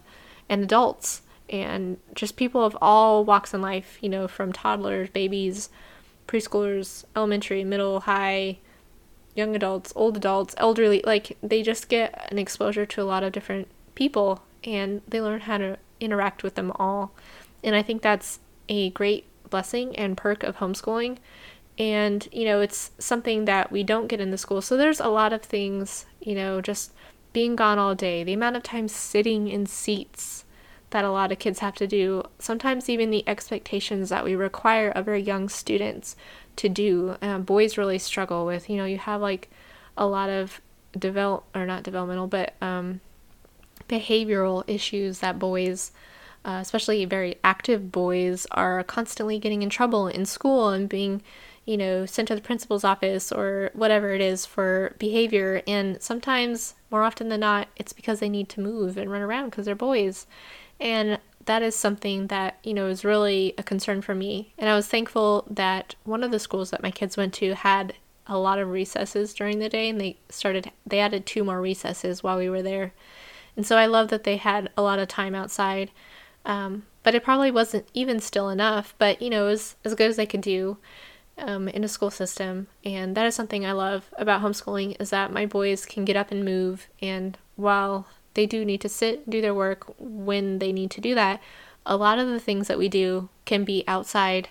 and 0.48 0.62
adults 0.62 1.22
and 1.48 1.98
just 2.14 2.36
people 2.36 2.64
of 2.64 2.76
all 2.80 3.24
walks 3.24 3.52
in 3.52 3.60
life, 3.60 3.98
you 4.00 4.08
know, 4.08 4.26
from 4.26 4.52
toddlers, 4.52 5.10
babies, 5.10 5.68
preschoolers, 6.26 7.04
elementary, 7.14 7.64
middle, 7.64 8.00
high, 8.00 8.58
young 9.34 9.54
adults, 9.54 9.92
old 9.96 10.16
adults, 10.16 10.54
elderly, 10.58 11.02
like 11.04 11.36
they 11.42 11.62
just 11.62 11.88
get 11.88 12.26
an 12.30 12.38
exposure 12.38 12.86
to 12.86 13.02
a 13.02 13.04
lot 13.04 13.22
of 13.22 13.32
different 13.32 13.68
people 13.94 14.42
and 14.62 15.02
they 15.06 15.20
learn 15.20 15.40
how 15.40 15.58
to 15.58 15.76
interact 16.00 16.42
with 16.42 16.54
them 16.54 16.72
all. 16.76 17.12
And 17.62 17.74
I 17.74 17.82
think 17.82 18.02
that's 18.02 18.40
a 18.68 18.90
great 18.90 19.26
blessing 19.50 19.94
and 19.96 20.16
perk 20.16 20.42
of 20.42 20.56
homeschooling. 20.56 21.18
And, 21.78 22.26
you 22.32 22.44
know, 22.44 22.60
it's 22.60 22.92
something 22.98 23.44
that 23.46 23.72
we 23.72 23.82
don't 23.82 24.06
get 24.06 24.20
in 24.20 24.30
the 24.30 24.38
school. 24.38 24.62
So 24.62 24.76
there's 24.76 25.00
a 25.00 25.08
lot 25.08 25.32
of 25.32 25.42
things, 25.42 26.06
you 26.20 26.34
know, 26.34 26.60
just 26.60 26.92
being 27.32 27.56
gone 27.56 27.78
all 27.78 27.94
day, 27.94 28.22
the 28.22 28.32
amount 28.32 28.56
of 28.56 28.62
time 28.62 28.86
sitting 28.86 29.48
in 29.48 29.66
seats 29.66 30.43
that 30.94 31.04
a 31.04 31.10
lot 31.10 31.32
of 31.32 31.40
kids 31.40 31.58
have 31.58 31.74
to 31.74 31.88
do, 31.88 32.22
sometimes 32.38 32.88
even 32.88 33.10
the 33.10 33.28
expectations 33.28 34.10
that 34.10 34.22
we 34.22 34.36
require 34.36 34.90
of 34.90 35.08
our 35.08 35.16
young 35.16 35.48
students 35.48 36.14
to 36.54 36.68
do. 36.68 37.16
Um, 37.20 37.42
boys 37.42 37.76
really 37.76 37.98
struggle 37.98 38.46
with, 38.46 38.70
you 38.70 38.76
know, 38.76 38.84
you 38.84 38.98
have 38.98 39.20
like 39.20 39.50
a 39.96 40.06
lot 40.06 40.30
of 40.30 40.60
develop 40.96 41.42
or 41.52 41.66
not 41.66 41.82
developmental, 41.82 42.28
but 42.28 42.54
um, 42.62 43.00
behavioral 43.88 44.62
issues 44.68 45.18
that 45.18 45.36
boys, 45.36 45.90
uh, 46.44 46.58
especially 46.62 47.04
very 47.06 47.38
active 47.42 47.90
boys, 47.90 48.46
are 48.52 48.84
constantly 48.84 49.40
getting 49.40 49.62
in 49.62 49.70
trouble 49.70 50.06
in 50.06 50.24
school 50.24 50.68
and 50.68 50.88
being, 50.88 51.22
you 51.64 51.76
know, 51.76 52.06
sent 52.06 52.28
to 52.28 52.36
the 52.36 52.40
principal's 52.40 52.84
office 52.84 53.32
or 53.32 53.72
whatever 53.74 54.14
it 54.14 54.20
is 54.20 54.46
for 54.46 54.94
behavior. 55.00 55.60
And 55.66 56.00
sometimes, 56.00 56.74
more 56.88 57.02
often 57.02 57.30
than 57.30 57.40
not, 57.40 57.66
it's 57.74 57.92
because 57.92 58.20
they 58.20 58.28
need 58.28 58.48
to 58.50 58.60
move 58.60 58.96
and 58.96 59.10
run 59.10 59.22
around 59.22 59.50
because 59.50 59.66
they're 59.66 59.74
boys. 59.74 60.28
And 60.80 61.18
that 61.46 61.62
is 61.62 61.74
something 61.74 62.28
that, 62.28 62.58
you 62.62 62.74
know, 62.74 62.86
is 62.86 63.04
really 63.04 63.54
a 63.58 63.62
concern 63.62 64.02
for 64.02 64.14
me. 64.14 64.52
And 64.58 64.68
I 64.68 64.74
was 64.74 64.86
thankful 64.86 65.46
that 65.50 65.94
one 66.04 66.22
of 66.22 66.30
the 66.30 66.38
schools 66.38 66.70
that 66.70 66.82
my 66.82 66.90
kids 66.90 67.16
went 67.16 67.34
to 67.34 67.54
had 67.54 67.94
a 68.26 68.38
lot 68.38 68.58
of 68.58 68.70
recesses 68.70 69.34
during 69.34 69.58
the 69.58 69.68
day 69.68 69.90
and 69.90 70.00
they 70.00 70.16
started 70.30 70.70
they 70.86 70.98
added 70.98 71.26
two 71.26 71.44
more 71.44 71.60
recesses 71.60 72.22
while 72.22 72.38
we 72.38 72.48
were 72.48 72.62
there. 72.62 72.94
And 73.56 73.66
so 73.66 73.76
I 73.76 73.86
love 73.86 74.08
that 74.08 74.24
they 74.24 74.36
had 74.36 74.70
a 74.76 74.82
lot 74.82 74.98
of 74.98 75.08
time 75.08 75.34
outside. 75.34 75.90
Um, 76.46 76.84
but 77.02 77.14
it 77.14 77.22
probably 77.22 77.50
wasn't 77.50 77.86
even 77.94 78.20
still 78.20 78.48
enough, 78.48 78.94
but 78.98 79.20
you 79.20 79.30
know, 79.30 79.46
it 79.46 79.50
was 79.50 79.76
as 79.84 79.94
good 79.94 80.10
as 80.10 80.16
they 80.16 80.26
could 80.26 80.40
do 80.40 80.78
um, 81.38 81.68
in 81.68 81.84
a 81.84 81.88
school 81.88 82.10
system. 82.10 82.68
And 82.84 83.14
that 83.16 83.26
is 83.26 83.34
something 83.34 83.64
I 83.64 83.72
love 83.72 84.10
about 84.16 84.42
homeschooling 84.42 85.00
is 85.00 85.10
that 85.10 85.32
my 85.32 85.46
boys 85.46 85.84
can 85.84 86.04
get 86.04 86.16
up 86.16 86.30
and 86.30 86.44
move 86.44 86.88
and 87.00 87.36
while 87.56 88.06
they 88.34 88.46
do 88.46 88.64
need 88.64 88.80
to 88.82 88.88
sit, 88.88 89.28
do 89.28 89.40
their 89.40 89.54
work 89.54 89.92
when 89.98 90.58
they 90.58 90.72
need 90.72 90.90
to 90.92 91.00
do 91.00 91.14
that. 91.14 91.40
A 91.86 91.96
lot 91.96 92.18
of 92.18 92.28
the 92.28 92.40
things 92.40 92.68
that 92.68 92.78
we 92.78 92.88
do 92.88 93.28
can 93.44 93.64
be 93.64 93.84
outside 93.86 94.48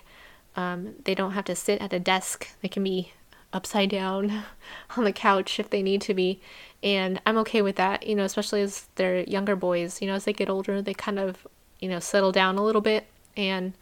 Um, 0.56 0.94
they 1.04 1.14
don't 1.16 1.32
have 1.32 1.44
to 1.46 1.56
sit 1.56 1.80
at 1.80 1.92
a 1.92 1.98
desk. 1.98 2.48
They 2.62 2.68
can 2.68 2.84
be 2.84 3.12
upside 3.52 3.90
down 3.90 4.44
on 4.96 5.04
the 5.04 5.12
couch 5.12 5.58
if 5.58 5.68
they 5.70 5.82
need 5.82 6.00
to 6.02 6.14
be. 6.14 6.40
And 6.82 7.20
I'm 7.26 7.38
okay 7.38 7.62
with 7.62 7.76
that, 7.76 8.06
you 8.06 8.14
know, 8.14 8.24
especially 8.24 8.60
as 8.62 8.86
they're 8.96 9.24
younger 9.24 9.56
boys. 9.56 10.00
You 10.00 10.08
know, 10.08 10.14
as 10.14 10.24
they 10.24 10.32
get 10.32 10.50
older, 10.50 10.80
they 10.82 10.94
kind 10.94 11.18
of, 11.18 11.46
you 11.80 11.88
know, 11.88 11.98
settle 12.00 12.32
down 12.32 12.56
a 12.56 12.64
little 12.64 12.80
bit 12.82 13.06
and 13.36 13.72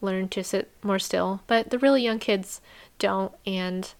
learn 0.00 0.28
to 0.28 0.44
sit 0.44 0.70
more 0.82 0.98
still. 0.98 1.40
But 1.46 1.70
the 1.70 1.78
really 1.78 2.02
young 2.02 2.18
kids 2.18 2.60
don't. 2.98 3.32
And 3.46 3.92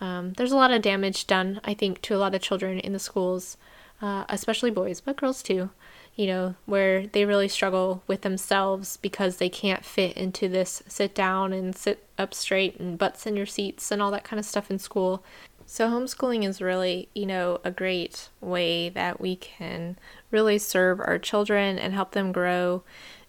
um, 0.00 0.32
there's 0.34 0.52
a 0.52 0.56
lot 0.56 0.72
of 0.72 0.82
damage 0.82 1.26
done, 1.26 1.60
I 1.64 1.74
think, 1.74 2.02
to 2.02 2.14
a 2.14 2.18
lot 2.18 2.34
of 2.34 2.42
children 2.42 2.78
in 2.80 2.92
the 2.92 2.98
schools, 2.98 3.56
uh, 4.00 4.24
especially 4.28 4.70
boys, 4.70 5.00
but 5.00 5.16
girls 5.16 5.42
too 5.42 5.70
you 6.16 6.26
know, 6.26 6.54
where 6.64 7.06
they 7.06 7.26
really 7.26 7.46
struggle 7.46 8.02
with 8.06 8.22
themselves 8.22 8.96
because 8.96 9.36
they 9.36 9.50
can't 9.50 9.84
fit 9.84 10.16
into 10.16 10.48
this 10.48 10.82
sit 10.88 11.14
down 11.14 11.52
and 11.52 11.76
sit 11.76 12.08
up 12.18 12.32
straight 12.32 12.80
and 12.80 12.98
butts 12.98 13.26
in 13.26 13.36
your 13.36 13.46
seats 13.46 13.92
and 13.92 14.00
all 14.00 14.10
that 14.10 14.24
kind 14.24 14.40
of 14.40 14.46
stuff 14.46 14.70
in 14.70 14.78
school. 14.78 15.22
So, 15.66 15.88
homeschooling 15.88 16.48
is 16.48 16.62
really, 16.62 17.10
you 17.14 17.26
know, 17.26 17.60
a 17.64 17.70
great 17.70 18.30
way 18.40 18.88
that 18.88 19.20
we 19.20 19.36
can 19.36 19.98
really 20.30 20.58
serve 20.58 21.00
our 21.00 21.18
children 21.18 21.78
and 21.78 21.92
help 21.92 22.12
them 22.12 22.32
grow 22.32 22.82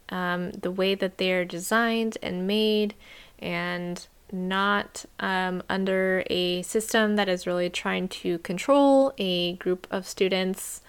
um, 0.09 0.51
the 0.51 0.71
way 0.71 0.95
that 0.95 1.17
they're 1.17 1.43
designed 1.43 2.17
and 2.23 2.47
made 2.47 2.93
and 3.39 4.07
not 4.31 5.05
um, 5.19 5.63
under 5.69 6.23
a 6.29 6.61
system 6.63 7.15
that 7.15 7.29
is 7.29 7.47
really 7.47 7.69
trying 7.69 8.07
to 8.07 8.39
control 8.39 9.13
a 9.17 9.53
group 9.55 9.87
of 9.89 10.07
students 10.07 10.81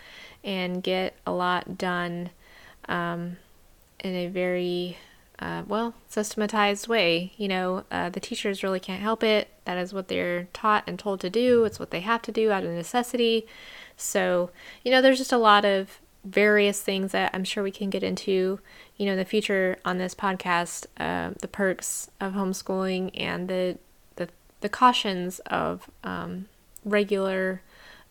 and 0.45 0.83
get 0.83 1.15
a 1.27 1.33
lot 1.33 1.79
done 1.79 2.31
um, 2.89 3.37
in 4.01 4.15
a 4.15 4.29
very 4.29 4.99
uh, 5.39 5.63
well 5.67 5.95
systematized 6.09 6.89
way. 6.89 7.33
You 7.37 7.49
know, 7.49 7.85
uh, 7.91 8.11
the 8.11 8.21
teachers 8.21 8.63
really 8.63 8.81
can't 8.81 9.03
help 9.03 9.23
it. 9.23 9.49
That 9.65 9.79
is 9.79 9.93
what 9.93 10.09
they're 10.09 10.49
taught 10.53 10.85
and 10.87 10.99
told 10.99 11.21
to 11.21 11.31
do. 11.31 11.65
It's 11.65 11.79
what 11.79 11.91
they 11.91 12.01
have 12.01 12.23
to 12.23 12.33
do 12.33 12.51
out 12.51 12.65
of 12.65 12.71
necessity. 12.71 13.47
So, 13.97 14.51
you 14.83 14.91
know, 14.91 15.03
there's 15.03 15.19
just 15.19 15.33
a 15.33 15.39
lot 15.39 15.65
of 15.65 16.01
various 16.29 16.81
things 16.83 17.13
that 17.13 17.31
I'm 17.33 17.45
sure 17.45 17.63
we 17.63 17.71
can 17.71 17.91
get 17.91 18.03
into, 18.03 18.61
you 18.97 19.07
know, 19.07 19.13
in 19.13 19.19
the 19.19 19.25
future 19.25 19.79
on 19.85 19.99
this 19.99 20.15
podcast. 20.15 20.87
Uh, 20.99 21.31
the 21.41 21.49
perks 21.49 22.11
of 22.21 22.35
homeschooling 22.35 23.11
and 23.15 23.49
the 23.49 23.79
the, 24.17 24.29
the 24.61 24.69
cautions 24.69 25.41
of 25.47 25.91
um, 26.05 26.47
regular 26.85 27.63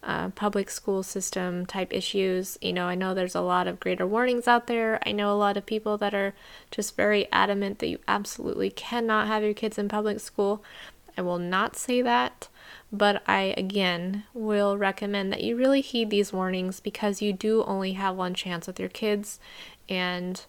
uh, 0.03 0.29
public 0.29 0.69
school 0.69 1.03
system 1.03 1.65
type 1.65 1.93
issues. 1.93 2.57
You 2.61 2.73
know, 2.73 2.85
I 2.85 2.95
know 2.95 3.13
there's 3.13 3.35
a 3.35 3.41
lot 3.41 3.67
of 3.67 3.79
greater 3.79 4.07
warnings 4.07 4.47
out 4.47 4.67
there. 4.67 4.99
I 5.05 5.11
know 5.11 5.31
a 5.31 5.35
lot 5.35 5.57
of 5.57 5.65
people 5.65 5.97
that 5.97 6.13
are 6.13 6.33
just 6.71 6.95
very 6.95 7.27
adamant 7.31 7.79
that 7.79 7.89
you 7.89 7.99
absolutely 8.07 8.69
cannot 8.69 9.27
have 9.27 9.43
your 9.43 9.53
kids 9.53 9.77
in 9.77 9.89
public 9.89 10.19
school. 10.19 10.63
I 11.17 11.21
will 11.21 11.39
not 11.39 11.75
say 11.75 12.01
that, 12.03 12.47
but 12.91 13.21
I 13.27 13.53
again 13.57 14.23
will 14.33 14.77
recommend 14.77 15.31
that 15.31 15.43
you 15.43 15.55
really 15.55 15.81
heed 15.81 16.09
these 16.09 16.33
warnings 16.33 16.79
because 16.79 17.21
you 17.21 17.33
do 17.33 17.63
only 17.63 17.93
have 17.93 18.15
one 18.15 18.33
chance 18.33 18.67
with 18.67 18.79
your 18.79 18.89
kids. 18.89 19.39
And 19.89 20.43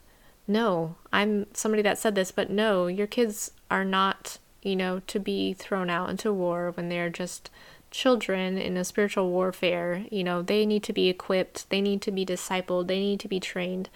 no, 0.47 0.97
I'm 1.13 1.47
somebody 1.53 1.83
that 1.83 1.99
said 1.99 2.15
this, 2.15 2.31
but 2.33 2.51
no, 2.51 2.87
your 2.87 3.07
kids 3.07 3.51
are 3.71 3.85
not, 3.85 4.39
you 4.63 4.77
know, 4.77 5.01
to 5.07 5.19
be 5.19 5.53
thrown 5.53 5.91
out 5.91 6.11
into 6.11 6.33
war 6.33 6.71
when 6.71 6.89
they're 6.89 7.11
just 7.11 7.51
children 7.91 8.59
in 8.59 8.77
a 8.77 8.85
spiritual 8.85 9.31
warfare, 9.31 10.05
you 10.11 10.23
know, 10.23 10.43
they 10.43 10.67
need 10.67 10.83
to 10.83 10.93
be 10.93 11.09
equipped, 11.09 11.69
they 11.71 11.81
need 11.81 12.03
to 12.03 12.11
be 12.11 12.25
discipled, 12.25 12.87
they 12.87 13.01
need 13.01 13.21
to 13.21 13.29
be 13.29 13.41
trained. 13.41 13.89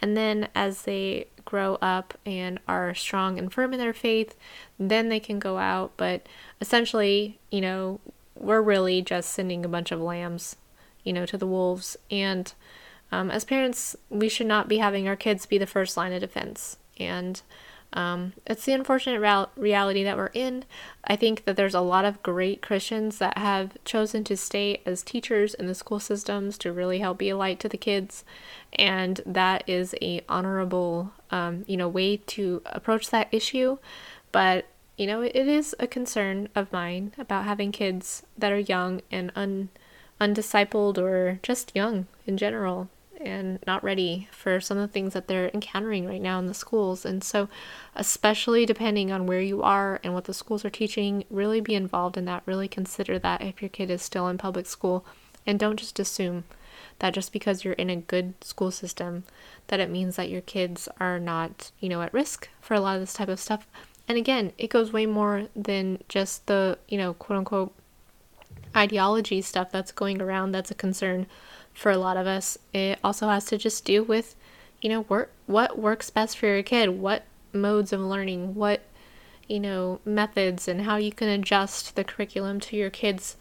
And 0.00 0.16
then 0.16 0.48
as 0.54 0.82
they 0.82 1.26
grow 1.44 1.76
up 1.82 2.16
and 2.24 2.58
are 2.68 2.94
strong 2.94 3.38
and 3.38 3.52
firm 3.52 3.72
in 3.72 3.78
their 3.78 3.92
faith, 3.92 4.34
then 4.78 5.08
they 5.08 5.20
can 5.20 5.38
go 5.38 5.58
out. 5.58 5.92
But 5.96 6.26
essentially, 6.60 7.38
you 7.50 7.60
know, 7.60 8.00
we're 8.34 8.62
really 8.62 9.02
just 9.02 9.30
sending 9.30 9.64
a 9.64 9.68
bunch 9.68 9.92
of 9.92 10.00
lambs, 10.00 10.56
you 11.04 11.12
know, 11.12 11.26
to 11.26 11.36
the 11.36 11.46
wolves. 11.46 11.96
And 12.10 12.52
um, 13.12 13.30
as 13.30 13.44
parents, 13.44 13.96
we 14.08 14.28
should 14.28 14.46
not 14.46 14.68
be 14.68 14.78
having 14.78 15.08
our 15.08 15.16
kids 15.16 15.46
be 15.46 15.58
the 15.58 15.66
first 15.66 15.96
line 15.96 16.12
of 16.12 16.20
defense. 16.20 16.78
And 16.98 17.40
um, 17.92 18.34
it's 18.46 18.64
the 18.64 18.72
unfortunate 18.72 19.20
real- 19.20 19.50
reality 19.56 20.04
that 20.04 20.16
we're 20.16 20.30
in. 20.32 20.64
I 21.04 21.16
think 21.16 21.44
that 21.44 21.56
there's 21.56 21.74
a 21.74 21.80
lot 21.80 22.04
of 22.04 22.22
great 22.22 22.62
Christians 22.62 23.18
that 23.18 23.36
have 23.36 23.76
chosen 23.84 24.22
to 24.24 24.36
stay 24.36 24.80
as 24.86 25.02
teachers 25.02 25.54
in 25.54 25.66
the 25.66 25.74
school 25.74 25.98
systems 25.98 26.56
to 26.58 26.72
really 26.72 27.00
help 27.00 27.18
be 27.18 27.30
a 27.30 27.36
light 27.36 27.58
to 27.60 27.68
the 27.68 27.76
kids, 27.76 28.24
and 28.74 29.20
that 29.26 29.64
is 29.66 29.94
a 30.00 30.22
honorable, 30.28 31.12
um, 31.30 31.64
you 31.66 31.76
know, 31.76 31.88
way 31.88 32.18
to 32.18 32.62
approach 32.66 33.10
that 33.10 33.28
issue. 33.32 33.78
But 34.32 34.66
you 34.96 35.06
know, 35.06 35.22
it 35.22 35.34
is 35.34 35.74
a 35.80 35.86
concern 35.86 36.50
of 36.54 36.70
mine 36.72 37.12
about 37.16 37.46
having 37.46 37.72
kids 37.72 38.22
that 38.36 38.52
are 38.52 38.58
young 38.58 39.00
and 39.10 39.32
un 39.34 39.70
undiscipled 40.20 40.98
or 40.98 41.40
just 41.42 41.74
young 41.74 42.06
in 42.26 42.36
general 42.36 42.90
and 43.20 43.58
not 43.66 43.84
ready 43.84 44.28
for 44.30 44.60
some 44.60 44.78
of 44.78 44.88
the 44.88 44.92
things 44.92 45.12
that 45.12 45.28
they're 45.28 45.50
encountering 45.52 46.06
right 46.06 46.20
now 46.20 46.38
in 46.38 46.46
the 46.46 46.54
schools. 46.54 47.04
And 47.04 47.22
so, 47.22 47.48
especially 47.94 48.66
depending 48.66 49.12
on 49.12 49.26
where 49.26 49.40
you 49.40 49.62
are 49.62 50.00
and 50.02 50.14
what 50.14 50.24
the 50.24 50.34
schools 50.34 50.64
are 50.64 50.70
teaching, 50.70 51.24
really 51.30 51.60
be 51.60 51.74
involved 51.74 52.16
in 52.16 52.24
that. 52.24 52.42
Really 52.46 52.68
consider 52.68 53.18
that 53.18 53.42
if 53.42 53.60
your 53.60 53.68
kid 53.68 53.90
is 53.90 54.02
still 54.02 54.28
in 54.28 54.38
public 54.38 54.66
school. 54.66 55.04
And 55.46 55.58
don't 55.58 55.78
just 55.78 55.98
assume 55.98 56.44
that 56.98 57.14
just 57.14 57.32
because 57.32 57.64
you're 57.64 57.74
in 57.74 57.90
a 57.90 57.96
good 57.96 58.34
school 58.42 58.70
system, 58.70 59.24
that 59.68 59.80
it 59.80 59.90
means 59.90 60.16
that 60.16 60.30
your 60.30 60.42
kids 60.42 60.88
are 60.98 61.18
not, 61.18 61.70
you 61.80 61.88
know, 61.88 62.02
at 62.02 62.12
risk 62.14 62.48
for 62.60 62.74
a 62.74 62.80
lot 62.80 62.96
of 62.96 63.02
this 63.02 63.14
type 63.14 63.28
of 63.28 63.40
stuff. 63.40 63.66
And 64.06 64.18
again, 64.18 64.52
it 64.58 64.70
goes 64.70 64.92
way 64.92 65.06
more 65.06 65.48
than 65.54 66.02
just 66.08 66.46
the, 66.46 66.78
you 66.88 66.98
know, 66.98 67.14
quote 67.14 67.38
unquote 67.38 67.74
ideology 68.76 69.42
stuff 69.42 69.70
that's 69.72 69.92
going 69.92 70.20
around 70.20 70.52
that's 70.52 70.70
a 70.70 70.74
concern 70.74 71.26
for 71.80 71.90
a 71.90 71.96
lot 71.96 72.18
of 72.18 72.26
us. 72.26 72.58
It 72.74 72.98
also 73.02 73.26
has 73.28 73.46
to 73.46 73.56
just 73.56 73.86
do 73.86 74.02
with, 74.02 74.36
you 74.82 74.90
know, 74.90 75.00
work 75.08 75.32
what 75.46 75.78
works 75.78 76.10
best 76.10 76.36
for 76.36 76.46
your 76.46 76.62
kid, 76.62 76.90
what 76.90 77.24
modes 77.54 77.90
of 77.90 78.00
learning, 78.00 78.54
what 78.54 78.82
you 79.48 79.58
know 79.58 79.98
methods, 80.04 80.68
and 80.68 80.82
how 80.82 80.96
you 80.96 81.10
can 81.10 81.30
adjust 81.30 81.96
the 81.96 82.04
curriculum 82.04 82.60
to 82.60 82.76
your 82.76 82.90
kids, 82.90 83.38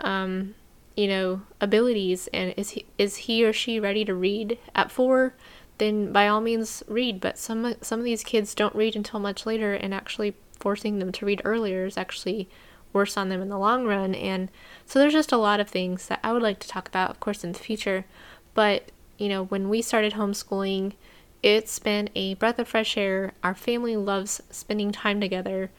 um, 0.00 0.56
you 0.96 1.06
know, 1.06 1.42
abilities. 1.60 2.28
And 2.34 2.52
is 2.56 2.70
he 2.70 2.86
is 2.98 3.18
he 3.18 3.44
or 3.44 3.52
she 3.52 3.78
ready 3.78 4.04
to 4.04 4.14
read 4.14 4.58
at 4.74 4.90
four? 4.90 5.34
Then 5.78 6.10
by 6.12 6.26
all 6.26 6.40
means 6.40 6.82
read. 6.88 7.20
But 7.20 7.38
some 7.38 7.76
some 7.82 8.00
of 8.00 8.04
these 8.04 8.24
kids 8.24 8.56
don't 8.56 8.74
read 8.74 8.96
until 8.96 9.20
much 9.20 9.46
later, 9.46 9.74
and 9.74 9.94
actually 9.94 10.34
forcing 10.58 10.98
them 10.98 11.12
to 11.12 11.24
read 11.24 11.40
earlier 11.44 11.86
is 11.86 11.96
actually 11.96 12.48
worse 12.96 13.16
on 13.16 13.28
them 13.28 13.42
in 13.42 13.50
the 13.50 13.58
long 13.58 13.86
run. 13.86 14.14
And 14.14 14.50
so 14.86 14.98
there's 14.98 15.12
just 15.12 15.30
a 15.30 15.36
lot 15.36 15.60
of 15.60 15.68
things 15.68 16.08
that 16.08 16.18
I 16.24 16.32
would 16.32 16.42
like 16.42 16.58
to 16.60 16.68
talk 16.68 16.88
about, 16.88 17.10
of 17.10 17.20
course, 17.20 17.44
in 17.44 17.52
the 17.52 17.58
future. 17.58 18.06
But, 18.54 18.90
you 19.18 19.28
know, 19.28 19.44
when 19.44 19.68
we 19.68 19.82
started 19.82 20.14
homeschooling, 20.14 20.94
it's 21.42 21.78
been 21.78 22.08
a 22.14 22.34
breath 22.34 22.58
of 22.58 22.66
fresh 22.66 22.96
air. 22.96 23.34
Our 23.42 23.54
family 23.54 23.96
loves 23.96 24.42
spending 24.50 24.92
time 24.92 25.20
together. 25.20 25.70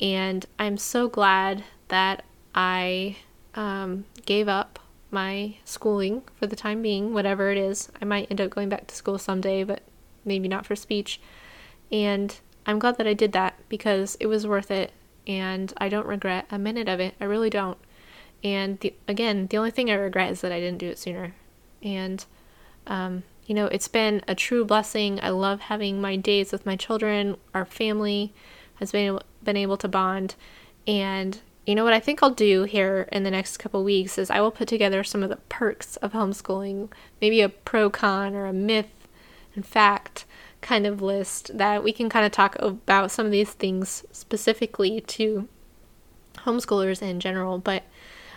And 0.00 0.46
I'm 0.58 0.78
so 0.78 1.08
glad 1.08 1.64
that 1.88 2.24
I 2.54 3.16
um, 3.54 4.04
gave 4.24 4.48
up 4.48 4.78
my 5.10 5.56
schooling 5.64 6.22
for 6.36 6.46
the 6.46 6.56
time 6.56 6.82
being, 6.82 7.12
whatever 7.12 7.50
it 7.50 7.58
is. 7.58 7.90
I 8.00 8.04
might 8.04 8.30
end 8.30 8.40
up 8.40 8.50
going 8.50 8.68
back 8.68 8.86
to 8.86 8.94
school 8.94 9.18
someday, 9.18 9.64
but 9.64 9.82
maybe 10.24 10.46
not 10.46 10.64
for 10.64 10.76
speech. 10.76 11.20
And 11.90 12.38
I'm 12.64 12.78
glad 12.78 12.96
that 12.98 13.08
I 13.08 13.14
did 13.14 13.32
that 13.32 13.58
because 13.68 14.16
it 14.20 14.26
was 14.26 14.46
worth 14.46 14.70
it 14.70 14.92
and 15.26 15.72
I 15.78 15.88
don't 15.88 16.06
regret 16.06 16.46
a 16.50 16.58
minute 16.58 16.88
of 16.88 17.00
it. 17.00 17.14
I 17.20 17.24
really 17.24 17.50
don't. 17.50 17.78
And 18.42 18.78
the, 18.80 18.94
again, 19.06 19.46
the 19.48 19.58
only 19.58 19.70
thing 19.70 19.90
I 19.90 19.94
regret 19.94 20.32
is 20.32 20.40
that 20.40 20.52
I 20.52 20.60
didn't 20.60 20.78
do 20.78 20.88
it 20.88 20.98
sooner. 20.98 21.34
And, 21.82 22.24
um, 22.86 23.22
you 23.46 23.54
know, 23.54 23.66
it's 23.66 23.88
been 23.88 24.22
a 24.26 24.34
true 24.34 24.64
blessing. 24.64 25.20
I 25.22 25.30
love 25.30 25.60
having 25.60 26.00
my 26.00 26.16
days 26.16 26.52
with 26.52 26.64
my 26.64 26.76
children. 26.76 27.36
Our 27.54 27.64
family 27.64 28.32
has 28.76 28.92
been 28.92 29.06
able, 29.06 29.22
been 29.42 29.56
able 29.56 29.76
to 29.78 29.88
bond. 29.88 30.34
And 30.86 31.38
you 31.66 31.74
know 31.74 31.84
what 31.84 31.92
I 31.92 32.00
think 32.00 32.22
I'll 32.22 32.30
do 32.30 32.64
here 32.64 33.08
in 33.12 33.22
the 33.22 33.30
next 33.30 33.58
couple 33.58 33.84
weeks 33.84 34.18
is 34.18 34.30
I 34.30 34.40
will 34.40 34.50
put 34.50 34.68
together 34.68 35.04
some 35.04 35.22
of 35.22 35.28
the 35.28 35.36
perks 35.36 35.96
of 35.96 36.12
homeschooling, 36.12 36.90
maybe 37.20 37.42
a 37.42 37.48
pro 37.48 37.90
con 37.90 38.34
or 38.34 38.46
a 38.46 38.52
myth 38.52 39.08
and 39.54 39.66
fact 39.66 40.24
kind 40.60 40.86
of 40.86 41.00
list 41.00 41.56
that 41.56 41.82
we 41.82 41.92
can 41.92 42.08
kind 42.08 42.26
of 42.26 42.32
talk 42.32 42.56
about 42.58 43.10
some 43.10 43.26
of 43.26 43.32
these 43.32 43.52
things 43.52 44.04
specifically 44.12 45.00
to 45.02 45.48
homeschoolers 46.38 47.02
in 47.02 47.20
general. 47.20 47.58
But 47.58 47.84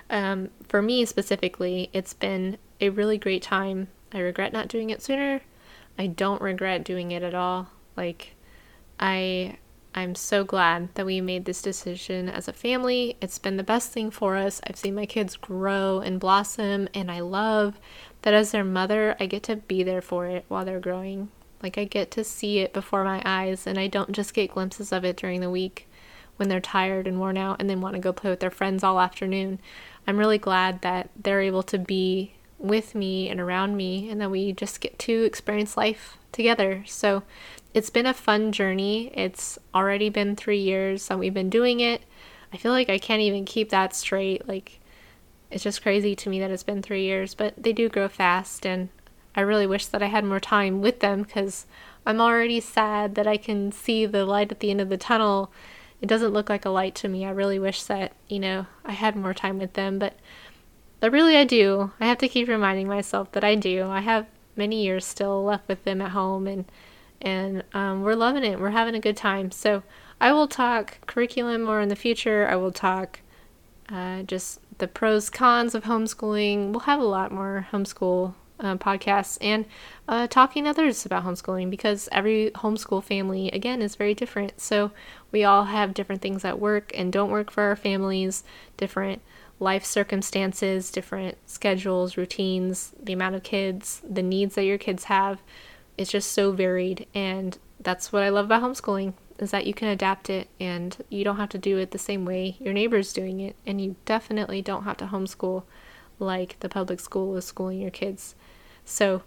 um, 0.09 0.49
for 0.67 0.81
me 0.81 1.05
specifically, 1.05 1.89
it's 1.93 2.13
been 2.13 2.57
a 2.79 2.89
really 2.89 3.17
great 3.17 3.41
time. 3.41 3.87
I 4.13 4.19
regret 4.19 4.53
not 4.53 4.67
doing 4.67 4.89
it 4.89 5.01
sooner. 5.01 5.41
I 5.97 6.07
don't 6.07 6.41
regret 6.41 6.83
doing 6.83 7.11
it 7.11 7.23
at 7.23 7.35
all. 7.35 7.69
Like, 7.95 8.35
I 8.99 9.57
I'm 9.95 10.15
so 10.15 10.43
glad 10.43 10.89
that 10.95 11.05
we 11.05 11.21
made 11.21 11.45
this 11.45 11.61
decision 11.61 12.27
as 12.27 12.47
a 12.47 12.53
family. 12.53 13.15
It's 13.21 13.37
been 13.37 13.57
the 13.57 13.63
best 13.63 13.91
thing 13.91 14.09
for 14.09 14.35
us. 14.35 14.59
I've 14.65 14.77
seen 14.77 14.95
my 14.95 15.05
kids 15.05 15.37
grow 15.37 15.99
and 15.99 16.19
blossom, 16.19 16.89
and 16.95 17.11
I 17.11 17.19
love 17.19 17.79
that 18.23 18.33
as 18.33 18.51
their 18.51 18.63
mother, 18.63 19.15
I 19.19 19.27
get 19.27 19.43
to 19.43 19.57
be 19.57 19.83
there 19.83 20.01
for 20.01 20.25
it 20.25 20.45
while 20.47 20.65
they're 20.65 20.79
growing. 20.79 21.29
Like 21.63 21.77
I 21.77 21.85
get 21.85 22.11
to 22.11 22.23
see 22.23 22.59
it 22.59 22.73
before 22.73 23.03
my 23.03 23.21
eyes 23.25 23.65
and 23.65 23.79
I 23.79 23.87
don't 23.87 24.11
just 24.11 24.33
get 24.33 24.51
glimpses 24.53 24.91
of 24.91 25.03
it 25.05 25.15
during 25.15 25.39
the 25.39 25.49
week. 25.49 25.87
when 26.37 26.49
they're 26.49 26.59
tired 26.61 27.07
and 27.07 27.19
worn 27.19 27.37
out 27.37 27.57
and 27.59 27.69
then 27.69 27.81
want 27.81 27.95
to 27.95 28.01
go 28.01 28.13
play 28.13 28.29
with 28.29 28.39
their 28.39 28.51
friends 28.51 28.83
all 28.83 28.99
afternoon. 28.99 29.59
I'm 30.07 30.17
really 30.17 30.37
glad 30.37 30.81
that 30.81 31.09
they're 31.15 31.41
able 31.41 31.63
to 31.63 31.77
be 31.77 32.33
with 32.57 32.95
me 32.95 33.29
and 33.29 33.39
around 33.39 33.75
me 33.77 34.09
and 34.09 34.19
that 34.21 34.31
we 34.31 34.53
just 34.53 34.81
get 34.81 34.97
to 34.99 35.23
experience 35.23 35.77
life 35.77 36.17
together. 36.31 36.83
So 36.87 37.23
it's 37.73 37.89
been 37.89 38.05
a 38.05 38.13
fun 38.13 38.51
journey. 38.51 39.11
It's 39.13 39.59
already 39.73 40.09
been 40.09 40.35
three 40.35 40.59
years 40.59 41.07
that 41.07 41.19
we've 41.19 41.33
been 41.33 41.49
doing 41.49 41.79
it. 41.79 42.03
I 42.51 42.57
feel 42.57 42.71
like 42.71 42.89
I 42.89 42.99
can't 42.99 43.21
even 43.21 43.45
keep 43.45 43.69
that 43.69 43.95
straight. 43.95 44.47
Like, 44.47 44.79
it's 45.49 45.63
just 45.63 45.81
crazy 45.81 46.15
to 46.15 46.29
me 46.29 46.39
that 46.39 46.51
it's 46.51 46.63
been 46.63 46.81
three 46.81 47.03
years, 47.03 47.33
but 47.33 47.53
they 47.57 47.73
do 47.73 47.89
grow 47.89 48.07
fast, 48.07 48.65
and 48.65 48.89
I 49.35 49.41
really 49.41 49.67
wish 49.67 49.87
that 49.87 50.03
I 50.03 50.07
had 50.07 50.25
more 50.25 50.39
time 50.39 50.81
with 50.81 50.99
them 50.99 51.23
because 51.23 51.65
I'm 52.05 52.21
already 52.21 52.59
sad 52.59 53.15
that 53.15 53.27
I 53.27 53.37
can 53.37 53.71
see 53.71 54.05
the 54.05 54.25
light 54.25 54.51
at 54.51 54.59
the 54.59 54.69
end 54.69 54.81
of 54.81 54.89
the 54.89 54.97
tunnel. 54.97 55.51
It 56.01 56.07
doesn't 56.07 56.33
look 56.33 56.49
like 56.49 56.65
a 56.65 56.69
light 56.69 56.95
to 56.95 57.07
me. 57.07 57.25
I 57.25 57.31
really 57.31 57.59
wish 57.59 57.83
that, 57.83 58.13
you 58.27 58.39
know, 58.39 58.67
I 58.85 58.91
had 58.91 59.15
more 59.15 59.33
time 59.33 59.57
with 59.57 59.73
them, 59.73 59.99
but 59.99 60.15
but 60.99 61.11
really 61.11 61.35
I 61.35 61.43
do. 61.43 61.91
I 61.99 62.05
have 62.05 62.19
to 62.19 62.29
keep 62.29 62.47
reminding 62.47 62.87
myself 62.87 63.31
that 63.33 63.43
I 63.43 63.55
do. 63.55 63.89
I 63.89 63.99
have 63.99 64.25
many 64.55 64.83
years 64.83 65.05
still 65.05 65.43
left 65.43 65.67
with 65.67 65.83
them 65.83 66.01
at 66.01 66.11
home 66.11 66.47
and 66.47 66.65
and 67.21 67.63
um, 67.73 68.03
we're 68.03 68.15
loving 68.15 68.43
it. 68.43 68.59
We're 68.59 68.69
having 68.69 68.95
a 68.95 68.99
good 68.99 69.17
time. 69.17 69.51
So 69.51 69.83
I 70.19 70.33
will 70.33 70.47
talk 70.47 71.05
curriculum 71.07 71.63
more 71.63 71.81
in 71.81 71.89
the 71.89 71.95
future. 71.95 72.47
I 72.49 72.55
will 72.55 72.71
talk 72.71 73.21
uh, 73.89 74.23
just 74.23 74.59
the 74.77 74.87
pros 74.87 75.29
cons 75.29 75.73
of 75.73 75.85
homeschooling. 75.85 76.71
We'll 76.71 76.81
have 76.81 76.99
a 76.99 77.05
lot 77.05 77.31
more 77.31 77.67
homeschool 77.71 78.33
uh, 78.63 78.77
podcasts 78.77 79.37
and 79.41 79.65
uh, 80.07 80.27
talking 80.27 80.65
others 80.65 81.05
about 81.05 81.25
homeschooling 81.25 81.69
because 81.69 82.09
every 82.11 82.51
homeschool 82.55 83.03
family, 83.03 83.49
again, 83.51 83.81
is 83.81 83.95
very 83.95 84.13
different. 84.13 84.59
So 84.59 84.91
we 85.31 85.43
all 85.43 85.65
have 85.65 85.93
different 85.93 86.21
things 86.21 86.41
that 86.41 86.59
work 86.59 86.91
and 86.95 87.11
don't 87.11 87.29
work 87.29 87.51
for 87.51 87.63
our 87.63 87.75
families, 87.75 88.43
different 88.77 89.21
life 89.59 89.85
circumstances, 89.85 90.91
different 90.91 91.37
schedules, 91.45 92.17
routines, 92.17 92.93
the 93.01 93.13
amount 93.13 93.35
of 93.35 93.43
kids, 93.43 94.01
the 94.09 94.23
needs 94.23 94.55
that 94.55 94.65
your 94.65 94.77
kids 94.77 95.05
have. 95.05 95.41
It's 95.97 96.11
just 96.11 96.31
so 96.31 96.51
varied. 96.51 97.05
And 97.13 97.57
that's 97.79 98.11
what 98.11 98.23
I 98.23 98.29
love 98.29 98.45
about 98.45 98.63
homeschooling 98.63 99.13
is 99.39 99.51
that 99.51 99.65
you 99.65 99.73
can 99.73 99.87
adapt 99.89 100.29
it 100.29 100.47
and 100.59 100.95
you 101.09 101.23
don't 101.23 101.37
have 101.37 101.49
to 101.49 101.57
do 101.57 101.77
it 101.77 101.91
the 101.91 101.97
same 101.97 102.23
way 102.23 102.55
your 102.59 102.73
neighbor's 102.73 103.13
doing 103.13 103.39
it. 103.39 103.55
And 103.65 103.81
you 103.81 103.95
definitely 104.05 104.61
don't 104.61 104.83
have 104.83 104.97
to 104.97 105.05
homeschool 105.05 105.63
like 106.19 106.59
the 106.59 106.69
public 106.69 106.99
school 106.99 107.35
is 107.35 107.45
schooling 107.45 107.81
your 107.81 107.91
kids. 107.91 108.35
So 108.85 109.23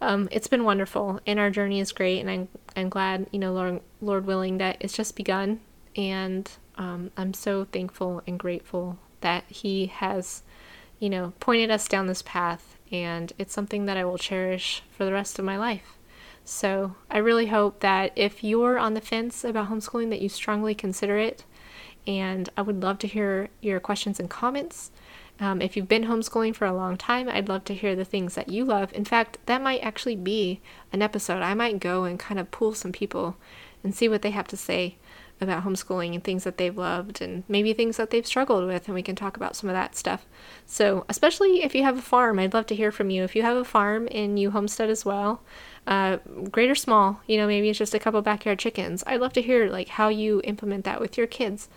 um, 0.00 0.28
it's 0.30 0.48
been 0.48 0.64
wonderful, 0.64 1.20
and 1.26 1.38
our 1.38 1.50
journey 1.50 1.80
is 1.80 1.92
great, 1.92 2.20
and 2.20 2.30
I'm 2.30 2.48
I'm 2.74 2.88
glad, 2.88 3.26
you 3.32 3.38
know, 3.38 3.52
Lord, 3.52 3.80
Lord 4.00 4.26
willing, 4.26 4.58
that 4.58 4.78
it's 4.80 4.94
just 4.94 5.16
begun, 5.16 5.60
and 5.94 6.50
um, 6.76 7.10
I'm 7.16 7.34
so 7.34 7.66
thankful 7.66 8.22
and 8.26 8.38
grateful 8.38 8.98
that 9.20 9.44
He 9.48 9.86
has, 9.86 10.42
you 10.98 11.10
know, 11.10 11.34
pointed 11.40 11.70
us 11.70 11.86
down 11.86 12.06
this 12.06 12.22
path, 12.22 12.78
and 12.90 13.32
it's 13.36 13.52
something 13.52 13.84
that 13.86 13.98
I 13.98 14.04
will 14.04 14.16
cherish 14.18 14.82
for 14.90 15.04
the 15.04 15.12
rest 15.12 15.38
of 15.38 15.44
my 15.44 15.58
life. 15.58 15.98
So 16.44 16.96
I 17.10 17.18
really 17.18 17.46
hope 17.46 17.80
that 17.80 18.12
if 18.16 18.42
you're 18.42 18.78
on 18.78 18.94
the 18.94 19.00
fence 19.02 19.44
about 19.44 19.68
homeschooling, 19.68 20.08
that 20.10 20.22
you 20.22 20.30
strongly 20.30 20.74
consider 20.74 21.18
it, 21.18 21.44
and 22.06 22.48
I 22.56 22.62
would 22.62 22.82
love 22.82 22.98
to 23.00 23.06
hear 23.06 23.50
your 23.60 23.80
questions 23.80 24.18
and 24.18 24.30
comments. 24.30 24.90
Um, 25.40 25.62
if 25.62 25.76
you've 25.76 25.88
been 25.88 26.04
homeschooling 26.04 26.54
for 26.54 26.66
a 26.66 26.74
long 26.74 26.96
time, 26.98 27.28
I'd 27.28 27.48
love 27.48 27.64
to 27.64 27.74
hear 27.74 27.96
the 27.96 28.04
things 28.04 28.34
that 28.34 28.50
you 28.50 28.64
love. 28.64 28.92
In 28.92 29.06
fact, 29.06 29.38
that 29.46 29.62
might 29.62 29.80
actually 29.80 30.16
be 30.16 30.60
an 30.92 31.00
episode. 31.00 31.42
I 31.42 31.54
might 31.54 31.80
go 31.80 32.04
and 32.04 32.18
kind 32.18 32.38
of 32.38 32.50
pull 32.50 32.74
some 32.74 32.92
people 32.92 33.36
and 33.82 33.94
see 33.94 34.08
what 34.08 34.20
they 34.20 34.30
have 34.30 34.48
to 34.48 34.56
say 34.56 34.96
about 35.40 35.64
homeschooling 35.64 36.14
and 36.14 36.22
things 36.22 36.44
that 36.44 36.58
they've 36.58 36.76
loved 36.76 37.22
and 37.22 37.44
maybe 37.48 37.72
things 37.72 37.96
that 37.96 38.10
they've 38.10 38.26
struggled 38.26 38.66
with, 38.66 38.86
and 38.86 38.94
we 38.94 39.02
can 39.02 39.16
talk 39.16 39.36
about 39.36 39.56
some 39.56 39.70
of 39.70 39.74
that 39.74 39.96
stuff. 39.96 40.26
So, 40.66 41.04
especially 41.08 41.62
if 41.62 41.74
you 41.74 41.82
have 41.82 41.98
a 41.98 42.02
farm, 42.02 42.38
I'd 42.38 42.52
love 42.52 42.66
to 42.66 42.74
hear 42.74 42.92
from 42.92 43.10
you. 43.10 43.24
If 43.24 43.34
you 43.34 43.42
have 43.42 43.56
a 43.56 43.64
farm 43.64 44.06
and 44.10 44.38
you 44.38 44.50
homestead 44.50 44.90
as 44.90 45.04
well, 45.04 45.40
uh, 45.86 46.18
great 46.50 46.70
or 46.70 46.74
small, 46.74 47.20
you 47.26 47.38
know, 47.38 47.46
maybe 47.46 47.70
it's 47.70 47.78
just 47.78 47.94
a 47.94 47.98
couple 47.98 48.20
backyard 48.20 48.58
chickens. 48.58 49.02
I'd 49.06 49.20
love 49.20 49.32
to 49.32 49.42
hear 49.42 49.70
like 49.70 49.88
how 49.88 50.08
you 50.08 50.42
implement 50.44 50.84
that 50.84 51.00
with 51.00 51.16
your 51.16 51.26
kids. 51.26 51.68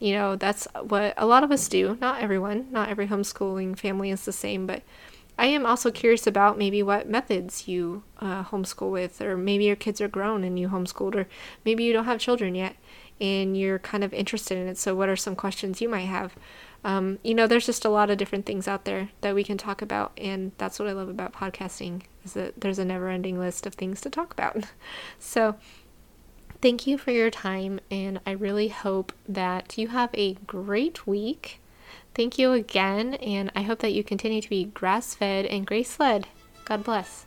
You 0.00 0.14
know, 0.14 0.34
that's 0.34 0.66
what 0.82 1.14
a 1.16 1.26
lot 1.26 1.44
of 1.44 1.52
us 1.52 1.68
do. 1.68 1.96
Not 2.00 2.20
everyone, 2.20 2.66
not 2.72 2.88
every 2.88 3.06
homeschooling 3.06 3.78
family 3.78 4.10
is 4.10 4.24
the 4.24 4.32
same, 4.32 4.66
but 4.66 4.82
I 5.38 5.46
am 5.46 5.64
also 5.64 5.90
curious 5.90 6.26
about 6.26 6.58
maybe 6.58 6.82
what 6.82 7.08
methods 7.08 7.68
you 7.68 8.02
uh, 8.18 8.44
homeschool 8.44 8.90
with, 8.90 9.22
or 9.22 9.36
maybe 9.36 9.64
your 9.64 9.76
kids 9.76 10.00
are 10.00 10.08
grown 10.08 10.42
and 10.42 10.58
you 10.58 10.68
homeschooled, 10.68 11.14
or 11.14 11.28
maybe 11.64 11.84
you 11.84 11.92
don't 11.92 12.06
have 12.06 12.18
children 12.18 12.54
yet 12.54 12.76
and 13.20 13.56
you're 13.56 13.78
kind 13.78 14.02
of 14.02 14.14
interested 14.14 14.56
in 14.56 14.66
it. 14.66 14.78
So, 14.78 14.94
what 14.94 15.08
are 15.08 15.16
some 15.16 15.36
questions 15.36 15.80
you 15.80 15.88
might 15.88 16.06
have? 16.06 16.34
Um, 16.82 17.18
you 17.22 17.34
know, 17.34 17.46
there's 17.46 17.66
just 17.66 17.84
a 17.84 17.90
lot 17.90 18.08
of 18.08 18.16
different 18.16 18.46
things 18.46 18.66
out 18.66 18.86
there 18.86 19.10
that 19.20 19.34
we 19.34 19.44
can 19.44 19.58
talk 19.58 19.82
about, 19.82 20.12
and 20.16 20.52
that's 20.56 20.78
what 20.78 20.88
I 20.88 20.92
love 20.92 21.08
about 21.08 21.32
podcasting 21.32 22.02
is 22.24 22.32
that 22.32 22.60
there's 22.60 22.78
a 22.78 22.84
never-ending 22.84 23.38
list 23.38 23.66
of 23.66 23.74
things 23.74 24.00
to 24.02 24.10
talk 24.10 24.32
about. 24.32 24.64
so, 25.18 25.56
Thank 26.62 26.86
you 26.86 26.98
for 26.98 27.10
your 27.10 27.30
time, 27.30 27.80
and 27.90 28.20
I 28.26 28.32
really 28.32 28.68
hope 28.68 29.12
that 29.26 29.78
you 29.78 29.88
have 29.88 30.10
a 30.12 30.34
great 30.34 31.06
week. 31.06 31.58
Thank 32.14 32.38
you 32.38 32.52
again, 32.52 33.14
and 33.14 33.50
I 33.56 33.62
hope 33.62 33.78
that 33.78 33.94
you 33.94 34.04
continue 34.04 34.42
to 34.42 34.48
be 34.48 34.64
grass 34.64 35.14
fed 35.14 35.46
and 35.46 35.66
grace 35.66 35.98
led. 35.98 36.26
God 36.66 36.84
bless. 36.84 37.24